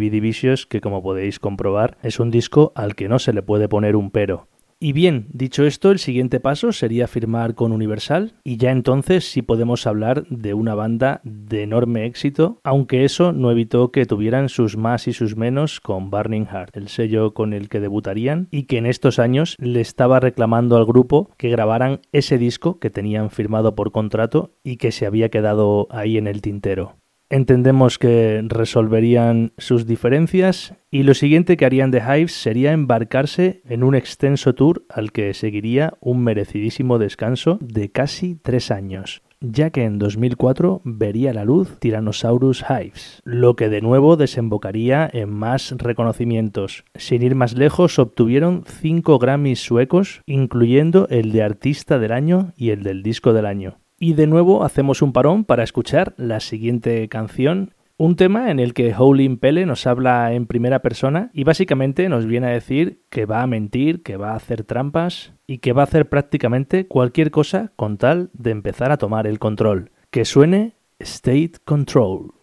que 0.70 0.82
como 0.82 1.02
podéis 1.02 1.40
comprobar 1.40 1.98
es 2.04 2.20
un 2.20 2.30
disco 2.30 2.72
al 2.76 2.96
que 2.96 3.08
no 3.08 3.18
se 3.18 3.34
le 3.34 3.42
puede 3.42 3.68
poner 3.68 3.96
un 3.96 4.12
pero. 4.12 4.48
Y 4.80 4.94
bien, 4.94 5.26
dicho 5.34 5.66
esto, 5.66 5.90
el 5.90 5.98
siguiente 5.98 6.40
paso 6.40 6.72
sería 6.72 7.08
firmar 7.08 7.56
con 7.56 7.72
Universal 7.72 8.34
y 8.44 8.58
ya 8.58 8.70
entonces 8.70 9.26
sí 9.26 9.42
podemos 9.42 9.88
hablar 9.88 10.28
de 10.28 10.54
una 10.54 10.76
banda 10.76 11.20
de 11.24 11.64
enorme 11.64 12.06
éxito, 12.06 12.60
aunque 12.64 13.04
eso 13.04 13.32
no 13.32 13.50
evitó 13.50 13.92
que 13.92 14.06
tuvieran 14.06 14.50
sus 14.50 14.78
más 14.78 15.08
y 15.08 15.14
sus 15.14 15.36
menos 15.36 15.80
con 15.80 16.12
Burning 16.12 16.46
Heart, 16.46 16.78
el 16.78 16.90
sello 16.90 17.34
con 17.34 17.54
el 17.54 17.70
que 17.70 17.80
debutarían 17.80 18.50
y 18.52 18.64
que 18.64 18.78
en 18.78 18.86
estos 18.86 19.18
años 19.18 19.56
le 19.58 19.82
estaba 19.82 20.20
reclamando 20.20 20.78
al 20.78 20.86
grupo 20.86 21.32
que 21.38 21.50
grabaran 21.50 22.02
ese 22.12 22.38
disco 22.38 22.78
que 22.78 22.92
tenían 22.92 23.32
firmado 23.32 23.74
por 23.74 23.92
contrato 23.92 24.52
y 24.64 24.78
que 24.78 24.92
se 24.92 25.08
había 25.08 25.30
quedado 25.30 25.88
ahí 25.90 26.20
en 26.20 26.28
el 26.28 26.44
tintero. 26.44 26.98
Entendemos 27.30 28.00
que 28.00 28.42
resolverían 28.48 29.52
sus 29.58 29.86
diferencias 29.86 30.76
y 30.90 31.04
lo 31.04 31.14
siguiente 31.14 31.58
que 31.58 31.66
harían 31.66 31.92
The 31.92 32.00
Hives 32.00 32.32
sería 32.32 32.72
embarcarse 32.72 33.62
en 33.66 33.84
un 33.84 33.96
extenso 33.96 34.56
tour 34.56 34.86
al 34.90 35.12
que 35.12 35.34
seguiría 35.34 35.94
un 36.00 36.24
merecidísimo 36.24 37.00
descanso 37.00 37.58
de 37.62 37.92
casi 37.92 38.36
tres 38.36 38.72
años 38.72 39.22
ya 39.40 39.70
que 39.70 39.84
en 39.84 40.00
2004 40.00 40.82
vería 40.84 41.34
la 41.34 41.46
luz 41.46 41.80
Tyrannosaurus 41.80 42.64
Hives, 42.70 43.22
lo 43.24 43.56
que 43.56 43.70
de 43.70 43.82
nuevo 43.82 44.18
desembocaría 44.18 45.10
en 45.12 45.30
más 45.30 45.76
reconocimientos. 45.78 46.86
Sin 46.96 47.22
ir 47.22 47.36
más 47.36 47.56
lejos, 47.56 48.00
obtuvieron 48.00 48.64
cinco 48.66 49.20
Grammys 49.20 49.60
suecos, 49.60 50.22
incluyendo 50.26 51.08
el 51.10 51.32
de 51.32 51.44
Artista 51.44 52.00
del 52.00 52.14
Año 52.14 52.54
y 52.58 52.72
el 52.72 52.84
del 52.84 53.04
Disco 53.04 53.34
del 53.34 53.46
Año. 53.46 53.78
Y 54.00 54.14
de 54.14 54.28
nuevo 54.28 54.64
hacemos 54.64 55.02
un 55.02 55.12
parón 55.12 55.44
para 55.44 55.64
escuchar 55.64 56.14
la 56.18 56.40
siguiente 56.40 57.10
canción, 57.10 57.74
un 57.98 58.16
tema 58.16 58.52
en 58.52 58.60
el 58.60 58.76
que 58.76 58.94
Howlin' 58.94 59.38
Pele 59.38 59.66
nos 59.66 59.88
habla 59.88 60.34
en 60.34 60.46
primera 60.46 60.84
persona 60.84 61.32
y 61.34 61.44
básicamente 61.44 62.08
nos 62.08 62.28
viene 62.28 62.46
a 62.46 62.52
decir 62.52 63.02
que 63.10 63.26
va 63.26 63.42
a 63.42 63.48
mentir, 63.48 64.04
que 64.04 64.16
va 64.16 64.34
a 64.34 64.36
hacer 64.36 64.64
trampas 64.64 65.34
y 65.48 65.58
que 65.58 65.74
va 65.74 65.82
a 65.82 65.86
hacer 65.86 66.08
prácticamente 66.10 66.86
cualquier 66.86 67.32
cosa 67.32 67.72
con 67.76 67.98
tal 67.98 68.30
de 68.34 68.52
empezar 68.52 68.92
a 68.92 68.98
tomar 68.98 69.26
el 69.26 69.40
control. 69.40 69.90
Que 70.12 70.26
suene 70.26 70.76
State 71.00 71.54
Control. 71.66 72.34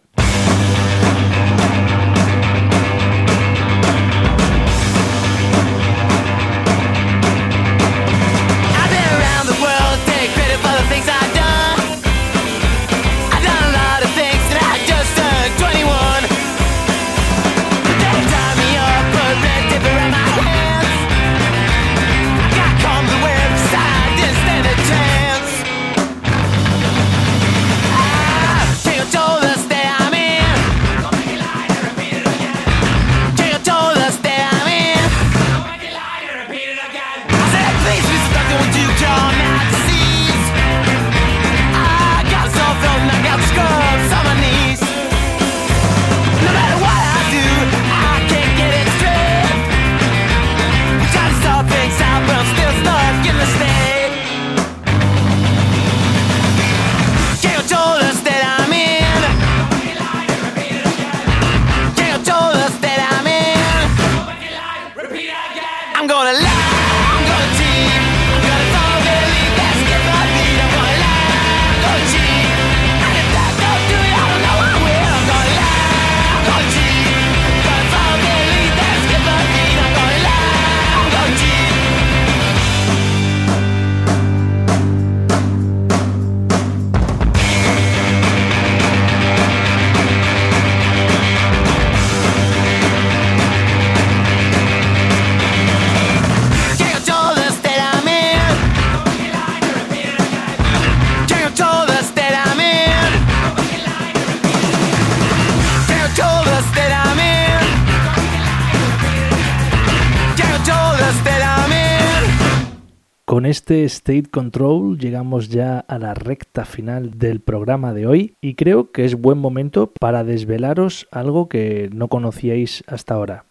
Este 113.83 114.15
State 114.15 114.29
Control 114.29 114.97
llegamos 114.97 115.49
ya 115.49 115.79
a 115.79 115.99
la 115.99 116.13
recta 116.13 116.63
final 116.63 117.17
del 117.17 117.41
programa 117.41 117.93
de 117.93 118.07
hoy 118.07 118.35
y 118.39 118.53
creo 118.53 118.91
que 118.91 119.03
es 119.03 119.15
buen 119.15 119.37
momento 119.37 119.91
para 119.99 120.23
desvelaros 120.23 121.07
algo 121.11 121.49
que 121.49 121.89
no 121.93 122.07
conocíais 122.07 122.85
hasta 122.87 123.15
ahora. 123.15 123.43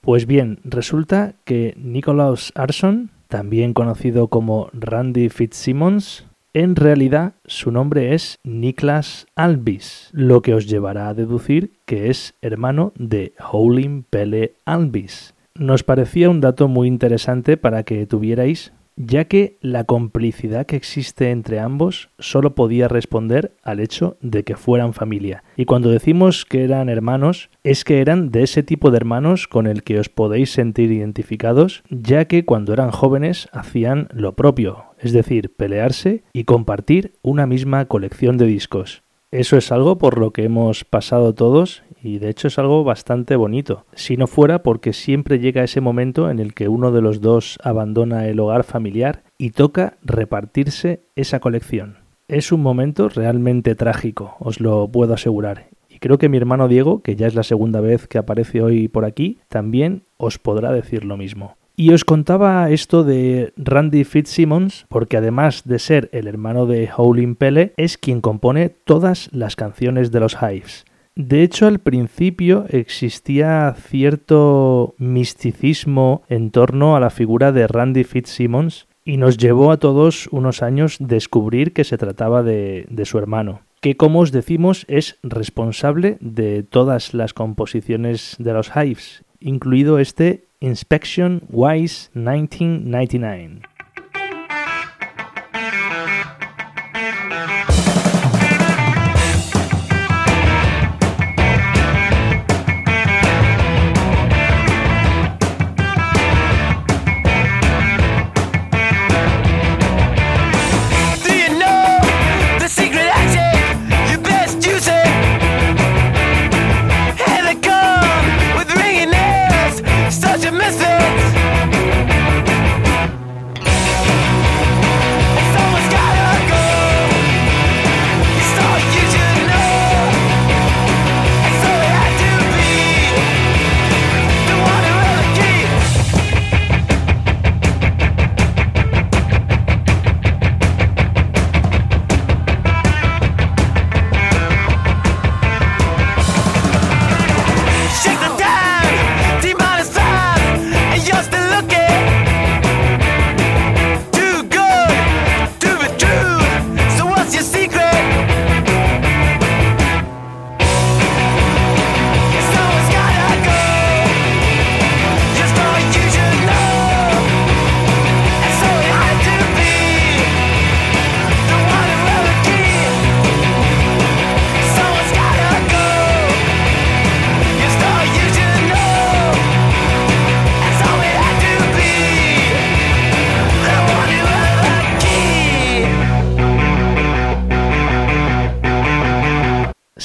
Pues 0.00 0.26
bien, 0.26 0.60
resulta 0.62 1.34
que 1.44 1.74
Nicholas 1.76 2.52
Arson, 2.54 3.10
también 3.26 3.72
conocido 3.74 4.28
como 4.28 4.68
Randy 4.72 5.28
Fitzsimmons, 5.28 6.24
en 6.52 6.76
realidad 6.76 7.32
su 7.46 7.72
nombre 7.72 8.14
es 8.14 8.38
Niklas 8.44 9.26
Albis, 9.34 10.10
lo 10.12 10.40
que 10.42 10.54
os 10.54 10.68
llevará 10.68 11.08
a 11.08 11.14
deducir 11.14 11.72
que 11.84 12.10
es 12.10 12.34
hermano 12.42 12.92
de 12.96 13.32
Howlin' 13.40 14.04
Pele 14.08 14.54
Albis. 14.66 15.34
Nos 15.56 15.82
parecía 15.82 16.30
un 16.30 16.40
dato 16.40 16.68
muy 16.68 16.86
interesante 16.86 17.56
para 17.56 17.82
que 17.82 18.06
tuvierais 18.06 18.72
ya 18.96 19.24
que 19.24 19.58
la 19.60 19.84
complicidad 19.84 20.66
que 20.66 20.76
existe 20.76 21.30
entre 21.30 21.60
ambos 21.60 22.10
solo 22.18 22.54
podía 22.54 22.88
responder 22.88 23.56
al 23.62 23.80
hecho 23.80 24.16
de 24.20 24.44
que 24.44 24.56
fueran 24.56 24.92
familia. 24.94 25.44
Y 25.56 25.64
cuando 25.64 25.90
decimos 25.90 26.44
que 26.44 26.64
eran 26.64 26.88
hermanos, 26.88 27.50
es 27.62 27.84
que 27.84 28.00
eran 28.00 28.30
de 28.30 28.42
ese 28.42 28.62
tipo 28.62 28.90
de 28.90 28.96
hermanos 28.96 29.48
con 29.48 29.66
el 29.66 29.82
que 29.82 29.98
os 29.98 30.08
podéis 30.08 30.50
sentir 30.50 30.92
identificados, 30.92 31.82
ya 31.90 32.26
que 32.26 32.44
cuando 32.44 32.72
eran 32.72 32.90
jóvenes 32.90 33.48
hacían 33.52 34.08
lo 34.12 34.34
propio, 34.34 34.84
es 34.98 35.12
decir, 35.12 35.54
pelearse 35.54 36.22
y 36.32 36.44
compartir 36.44 37.14
una 37.22 37.46
misma 37.46 37.86
colección 37.86 38.38
de 38.38 38.46
discos. 38.46 39.02
Eso 39.30 39.56
es 39.56 39.72
algo 39.72 39.98
por 39.98 40.18
lo 40.18 40.30
que 40.30 40.44
hemos 40.44 40.84
pasado 40.84 41.34
todos 41.34 41.82
y 42.04 42.18
de 42.18 42.28
hecho 42.28 42.48
es 42.48 42.58
algo 42.58 42.84
bastante 42.84 43.34
bonito. 43.34 43.86
Si 43.94 44.16
no 44.16 44.26
fuera 44.26 44.62
porque 44.62 44.92
siempre 44.92 45.38
llega 45.38 45.64
ese 45.64 45.80
momento 45.80 46.30
en 46.30 46.38
el 46.38 46.52
que 46.52 46.68
uno 46.68 46.92
de 46.92 47.00
los 47.00 47.20
dos 47.20 47.58
abandona 47.64 48.28
el 48.28 48.38
hogar 48.38 48.64
familiar 48.64 49.22
y 49.38 49.50
toca 49.50 49.96
repartirse 50.02 51.00
esa 51.16 51.40
colección. 51.40 51.96
Es 52.28 52.52
un 52.52 52.62
momento 52.62 53.08
realmente 53.08 53.74
trágico, 53.74 54.36
os 54.38 54.60
lo 54.60 54.86
puedo 54.88 55.14
asegurar. 55.14 55.68
Y 55.88 55.98
creo 55.98 56.18
que 56.18 56.28
mi 56.28 56.36
hermano 56.36 56.68
Diego, 56.68 57.02
que 57.02 57.16
ya 57.16 57.26
es 57.26 57.34
la 57.34 57.42
segunda 57.42 57.80
vez 57.80 58.06
que 58.06 58.18
aparece 58.18 58.60
hoy 58.60 58.88
por 58.88 59.04
aquí, 59.04 59.38
también 59.48 60.02
os 60.16 60.38
podrá 60.38 60.72
decir 60.72 61.04
lo 61.04 61.16
mismo. 61.16 61.56
Y 61.76 61.92
os 61.92 62.04
contaba 62.04 62.70
esto 62.70 63.02
de 63.02 63.52
Randy 63.56 64.04
Fitzsimmons 64.04 64.86
porque 64.88 65.16
además 65.16 65.62
de 65.64 65.78
ser 65.78 66.08
el 66.12 66.28
hermano 66.28 66.66
de 66.66 66.88
Howlin' 66.96 67.34
Pele, 67.34 67.72
es 67.76 67.98
quien 67.98 68.20
compone 68.20 68.68
todas 68.68 69.28
las 69.32 69.56
canciones 69.56 70.12
de 70.12 70.20
los 70.20 70.36
Hives. 70.40 70.84
De 71.16 71.44
hecho, 71.44 71.68
al 71.68 71.78
principio 71.78 72.66
existía 72.70 73.72
cierto 73.78 74.96
misticismo 74.98 76.22
en 76.28 76.50
torno 76.50 76.96
a 76.96 77.00
la 77.00 77.10
figura 77.10 77.52
de 77.52 77.68
Randy 77.68 78.02
Fitzsimmons 78.02 78.88
y 79.04 79.16
nos 79.16 79.36
llevó 79.36 79.70
a 79.70 79.76
todos 79.76 80.28
unos 80.32 80.62
años 80.62 80.96
descubrir 80.98 81.72
que 81.72 81.84
se 81.84 81.98
trataba 81.98 82.42
de, 82.42 82.86
su 83.04 83.18
hermano 83.18 83.60
que 83.80 83.96
como 83.98 84.20
os 84.20 84.32
decimos 84.32 84.86
es 84.88 85.18
responsable 85.22 86.16
de 86.20 86.62
todas 86.62 87.12
las 87.12 87.34
composiciones 87.34 88.34
de 88.38 88.54
los 88.54 88.70
Hives, 88.74 89.24
incluido 89.40 89.98
este 89.98 90.48
Inspection 90.60 91.42
Wise 91.50 92.08
1999. 92.14 93.73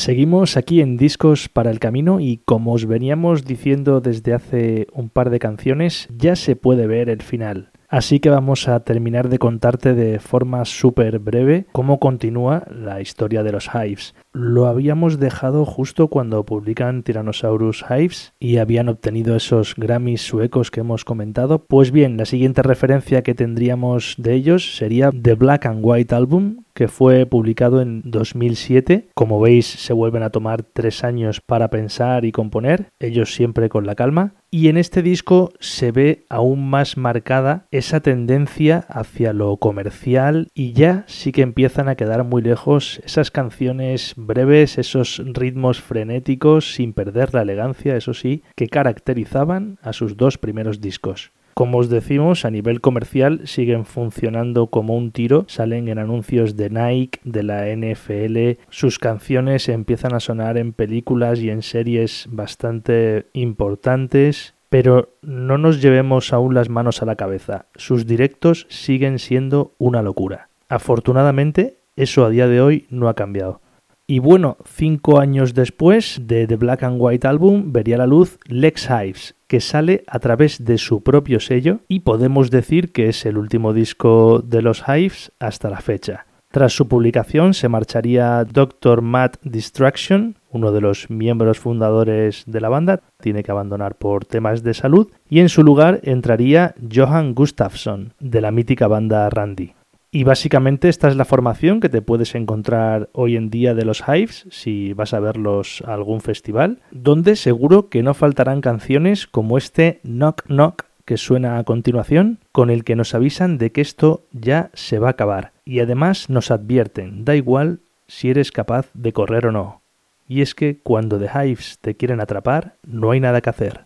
Seguimos 0.10 0.58
aquí 0.58 0.82
en 0.82 0.98
Discos 0.98 1.50
para 1.50 1.70
el 1.70 1.78
Camino 1.78 2.20
y 2.20 2.38
como 2.44 2.74
os 2.74 2.88
veníamos 2.88 3.46
diciendo 3.46 4.02
desde 4.02 4.34
hace 4.34 4.88
un 4.92 5.10
par 5.10 5.30
de 5.30 5.38
canciones, 5.38 6.10
ya 6.10 6.36
se 6.36 6.56
puede 6.56 6.88
ver 6.88 7.10
el 7.10 7.22
final. 7.22 7.70
Así 7.90 8.20
que 8.20 8.30
vamos 8.30 8.68
a 8.68 8.80
terminar 8.82 9.30
de 9.30 9.40
contarte 9.40 9.96
de 9.96 10.20
forma 10.20 10.64
súper 10.66 11.18
breve 11.18 11.66
cómo 11.72 12.00
continúa 12.00 12.64
la 12.70 13.02
historia 13.02 13.42
de 13.42 13.52
los 13.52 13.68
Hives. 13.74 14.14
Lo 14.32 14.68
habíamos 14.68 15.18
dejado 15.20 15.66
justo 15.66 16.08
cuando 16.08 16.46
publican 16.46 17.02
Tyrannosaurus 17.02 17.84
Hives 17.90 18.34
y 18.40 18.58
habían 18.58 18.90
obtenido 18.90 19.36
esos 19.36 19.74
Grammys 19.76 20.22
suecos 20.22 20.70
que 20.70 20.82
hemos 20.82 21.04
comentado. 21.04 21.66
Pues 21.66 21.90
bien, 21.92 22.16
la 22.16 22.26
siguiente 22.26 22.62
referencia 22.62 23.24
que 23.24 23.34
tendríamos 23.34 24.14
de 24.20 24.36
ellos 24.36 24.78
sería 24.78 25.10
The 25.10 25.34
Black 25.34 25.66
and 25.66 25.80
White 25.82 26.14
Album, 26.14 26.58
que 26.76 26.88
fue 26.88 27.26
publicado 27.26 27.82
en 27.82 28.04
2007. 28.06 29.10
Como 29.16 29.42
veis, 29.42 29.66
se 29.66 29.94
vuelven 29.94 30.22
a 30.22 30.30
tomar 30.30 30.62
tres 30.62 31.04
años 31.04 31.42
para 31.42 31.72
pensar 31.72 32.24
y 32.24 32.32
componer, 32.32 32.90
ellos 33.00 33.34
siempre 33.34 33.68
con 33.68 33.88
la 33.88 33.96
calma. 33.96 34.36
Y 34.52 34.68
en 34.70 34.78
este 34.78 35.04
disco 35.04 35.54
se 35.60 35.92
ve 35.92 36.26
aún 36.28 36.72
más 36.72 36.98
marcada 36.98 37.68
esa 37.70 38.00
tendencia 38.00 38.80
hacia 38.90 39.32
lo 39.32 39.58
comercial 39.58 40.48
y 40.56 40.74
ya 40.74 41.04
sí 41.08 41.32
que 41.32 41.44
empiezan 41.44 41.88
a 41.88 41.94
quedar 41.94 42.24
muy 42.24 42.42
lejos 42.42 43.00
esas 43.06 43.30
canciones 43.30 44.14
breves, 44.18 44.80
esos 44.80 45.22
ritmos 45.24 45.82
frenéticos 45.82 46.74
sin 46.74 46.94
perder 46.94 47.36
la 47.36 47.44
elegancia, 47.44 47.96
eso 47.96 48.16
sí, 48.16 48.42
que 48.56 48.68
caracterizaban 48.68 49.78
a 49.84 49.94
sus 49.94 50.18
dos 50.18 50.40
primeros 50.40 50.82
discos. 50.82 51.32
Como 51.60 51.80
os 51.80 51.90
decimos, 51.90 52.46
a 52.46 52.52
nivel 52.52 52.80
comercial 52.80 53.42
siguen 53.44 53.84
funcionando 53.84 54.68
como 54.68 54.96
un 54.96 55.12
tiro, 55.12 55.44
salen 55.50 55.90
en 55.90 56.00
anuncios 56.00 56.56
de 56.56 56.70
Nike, 56.70 57.20
de 57.26 57.44
la 57.44 57.68
NFL, 57.68 58.64
sus 58.70 58.98
canciones 58.98 59.68
empiezan 59.68 60.14
a 60.16 60.22
sonar 60.22 60.58
en 60.58 60.72
películas 60.72 61.42
y 61.42 61.50
en 61.50 61.62
series 61.62 62.30
bastante 62.32 63.26
importantes, 63.34 64.56
pero 64.70 65.18
no 65.22 65.58
nos 65.58 65.82
llevemos 65.82 66.32
aún 66.32 66.54
las 66.54 66.70
manos 66.70 67.02
a 67.02 67.06
la 67.06 67.18
cabeza, 67.18 67.66
sus 67.76 68.08
directos 68.08 68.66
siguen 68.70 69.20
siendo 69.20 69.74
una 69.80 70.02
locura. 70.02 70.48
Afortunadamente, 70.70 71.80
eso 71.98 72.24
a 72.24 72.30
día 72.30 72.48
de 72.48 72.62
hoy 72.62 72.88
no 72.90 73.10
ha 73.10 73.16
cambiado. 73.16 73.60
Y 74.08 74.20
bueno, 74.20 74.56
cinco 74.64 75.20
años 75.20 75.54
después 75.54 76.22
de 76.24 76.48
The 76.48 76.56
Black 76.56 76.84
and 76.84 76.96
White 77.00 77.28
Album 77.28 77.74
vería 77.74 77.98
la 77.98 78.08
luz 78.08 78.40
Lex 78.48 78.90
Hives, 78.90 79.36
que 79.50 79.60
sale 79.60 80.04
a 80.08 80.20
través 80.20 80.64
de 80.64 80.78
su 80.78 81.02
propio 81.02 81.40
sello 81.40 81.80
y 81.88 82.02
podemos 82.02 82.52
decir 82.52 82.94
que 82.94 83.10
es 83.10 83.26
el 83.26 83.38
último 83.38 83.74
disco 83.74 84.42
de 84.46 84.62
los 84.62 84.84
Hives 84.88 85.32
hasta 85.40 85.72
la 85.72 85.82
fecha. 85.82 86.28
Tras 86.52 86.74
su 86.74 86.88
publicación 86.88 87.54
se 87.54 87.68
marcharía 87.68 88.46
Dr. 88.46 89.02
Matt 89.02 89.38
Distraction, 89.44 90.36
uno 90.52 90.72
de 90.72 90.82
los 90.82 91.10
miembros 91.10 91.60
fundadores 91.60 92.44
de 92.46 92.62
la 92.62 92.70
banda, 92.70 93.02
tiene 93.22 93.44
que 93.44 93.52
abandonar 93.52 93.96
por 93.96 94.26
temas 94.26 94.64
de 94.64 94.74
salud, 94.74 95.12
y 95.30 95.40
en 95.40 95.50
su 95.50 95.64
lugar 95.64 96.00
entraría 96.04 96.76
Johan 96.92 97.34
Gustafsson, 97.34 98.14
de 98.20 98.42
la 98.42 98.52
mítica 98.52 98.88
banda 98.88 99.30
Randy. 99.30 99.74
Y 100.12 100.24
básicamente 100.24 100.90
esta 100.90 101.08
es 101.08 101.16
la 101.16 101.26
formación 101.26 101.80
que 101.80 101.90
te 101.90 102.02
puedes 102.02 102.34
encontrar 102.34 103.10
hoy 103.14 103.36
en 103.36 103.52
día 103.52 103.76
de 103.76 103.86
los 103.86 104.04
Hives 104.08 104.48
si 104.50 104.94
vas 104.94 105.14
a 105.14 105.20
verlos 105.20 105.84
a 105.86 105.94
algún 105.94 106.22
festival, 106.22 106.80
donde 106.90 107.36
seguro 107.36 107.90
que 107.90 108.02
no 108.02 108.16
faltarán 108.16 108.62
canciones 108.62 109.28
como 109.28 109.58
este 109.58 110.00
Knock 110.04 110.46
Knock 110.48 110.86
que 111.06 111.18
suena 111.18 111.58
a 111.58 111.64
continuación, 111.64 112.38
con 112.52 112.70
el 112.70 112.84
que 112.84 112.96
nos 112.96 113.16
avisan 113.16 113.58
de 113.58 113.72
que 113.72 113.82
esto 113.82 114.22
ya 114.32 114.70
se 114.76 115.00
va 115.00 115.08
a 115.08 115.12
acabar. 115.12 115.54
Y 115.66 115.80
además 115.80 116.30
nos 116.30 116.52
advierten, 116.52 117.26
da 117.26 117.36
igual 117.36 117.80
si 118.08 118.30
eres 118.30 118.52
capaz 118.52 118.90
de 118.94 119.12
correr 119.12 119.48
o 119.48 119.52
no. 119.52 119.82
Y 120.28 120.42
es 120.42 120.54
que 120.54 120.78
cuando 120.84 121.18
The 121.18 121.30
Hives 121.34 121.80
te 121.82 121.96
quieren 121.96 122.22
atrapar, 122.22 122.76
no 122.86 123.10
hay 123.10 123.20
nada 123.20 123.42
que 123.42 123.50
hacer. 123.50 123.86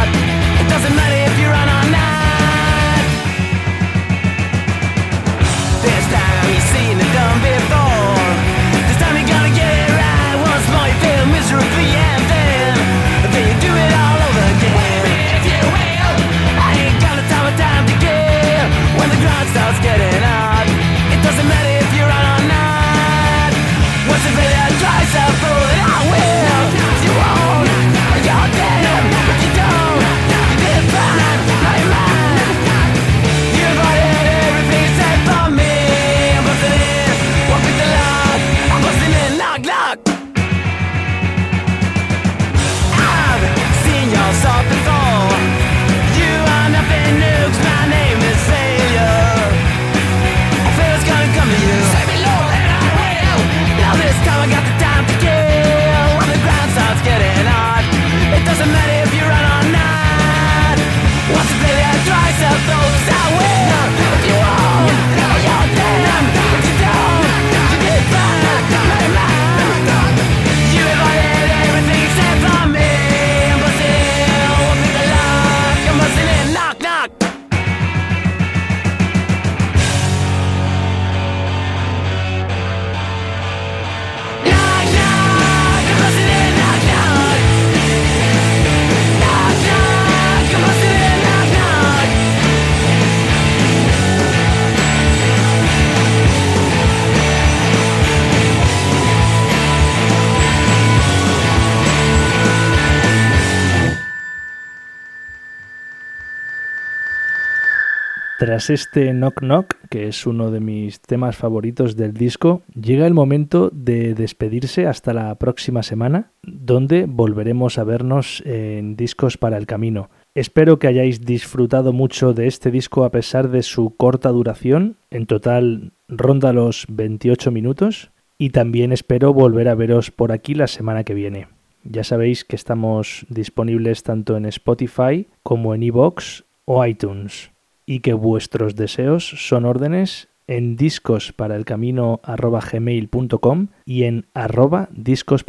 Este 108.69 109.11
Knock 109.11 109.39
Knock, 109.39 109.75
que 109.89 110.07
es 110.07 110.27
uno 110.27 110.51
de 110.51 110.59
mis 110.59 110.99
temas 110.99 111.35
favoritos 111.35 111.95
del 111.95 112.13
disco, 112.13 112.61
llega 112.79 113.07
el 113.07 113.13
momento 113.13 113.69
de 113.73 114.13
despedirse 114.13 114.87
hasta 114.87 115.13
la 115.13 115.33
próxima 115.35 115.83
semana, 115.83 116.31
donde 116.43 117.05
volveremos 117.07 117.77
a 117.77 117.83
vernos 117.83 118.43
en 118.45 118.95
Discos 118.95 119.37
para 119.37 119.57
el 119.57 119.65
Camino. 119.65 120.09
Espero 120.35 120.79
que 120.79 120.87
hayáis 120.87 121.21
disfrutado 121.21 121.91
mucho 121.91 122.33
de 122.33 122.47
este 122.47 122.71
disco 122.71 123.03
a 123.03 123.11
pesar 123.11 123.49
de 123.49 123.63
su 123.63 123.95
corta 123.95 124.29
duración, 124.29 124.95
en 125.09 125.25
total 125.25 125.91
ronda 126.07 126.53
los 126.53 126.85
28 126.89 127.51
minutos, 127.51 128.11
y 128.37 128.51
también 128.51 128.91
espero 128.91 129.33
volver 129.33 129.67
a 129.69 129.75
veros 129.75 130.11
por 130.11 130.31
aquí 130.31 130.53
la 130.53 130.67
semana 130.67 131.03
que 131.03 131.13
viene. 131.13 131.47
Ya 131.83 132.03
sabéis 132.03 132.45
que 132.45 132.55
estamos 132.55 133.25
disponibles 133.29 134.03
tanto 134.03 134.37
en 134.37 134.45
Spotify 134.45 135.27
como 135.41 135.73
en 135.73 135.83
iVoox 135.83 136.43
o 136.65 136.85
iTunes 136.85 137.51
y 137.85 137.99
que 137.99 138.13
vuestros 138.13 138.75
deseos 138.75 139.27
son 139.27 139.65
órdenes 139.65 140.29
en 140.47 140.75
discosparalcamino.gmail.com 140.75 143.67
y 143.85 144.03
en 144.03 144.25
arroba 144.33 144.89
discos 144.91 145.45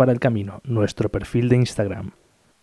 nuestro 0.65 1.09
perfil 1.09 1.49
de 1.49 1.57
Instagram. 1.57 2.11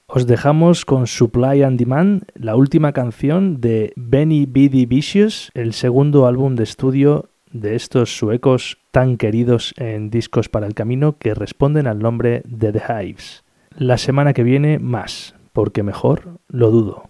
Os 0.08 0.26
dejamos 0.26 0.86
con 0.86 1.06
Supply 1.06 1.62
and 1.62 1.78
Demand, 1.78 2.24
la 2.34 2.56
última 2.56 2.94
canción 2.94 3.60
de 3.62 3.94
Benny 3.96 4.48
B.D. 4.48 4.88
Vicious, 4.88 5.52
el 5.54 5.74
segundo 5.74 6.26
álbum 6.26 6.56
de 6.56 6.64
estudio 6.64 7.30
de 7.52 7.76
estos 7.76 8.18
suecos 8.18 8.80
tan 8.92 9.18
queridos 9.18 9.76
en 9.78 10.10
Discos 10.10 10.50
para 10.50 10.66
el 10.66 10.74
Camino 10.74 11.18
que 11.18 11.36
responden 11.36 11.88
al 11.88 12.00
nombre 12.00 12.42
de 12.46 12.72
The 12.72 12.82
Hives. 12.90 13.44
La 13.78 13.98
semana 13.98 14.34
que 14.34 14.44
viene 14.44 14.80
más, 14.80 15.36
porque 15.54 15.84
mejor 15.84 16.40
lo 16.48 16.72
dudo. 16.72 17.10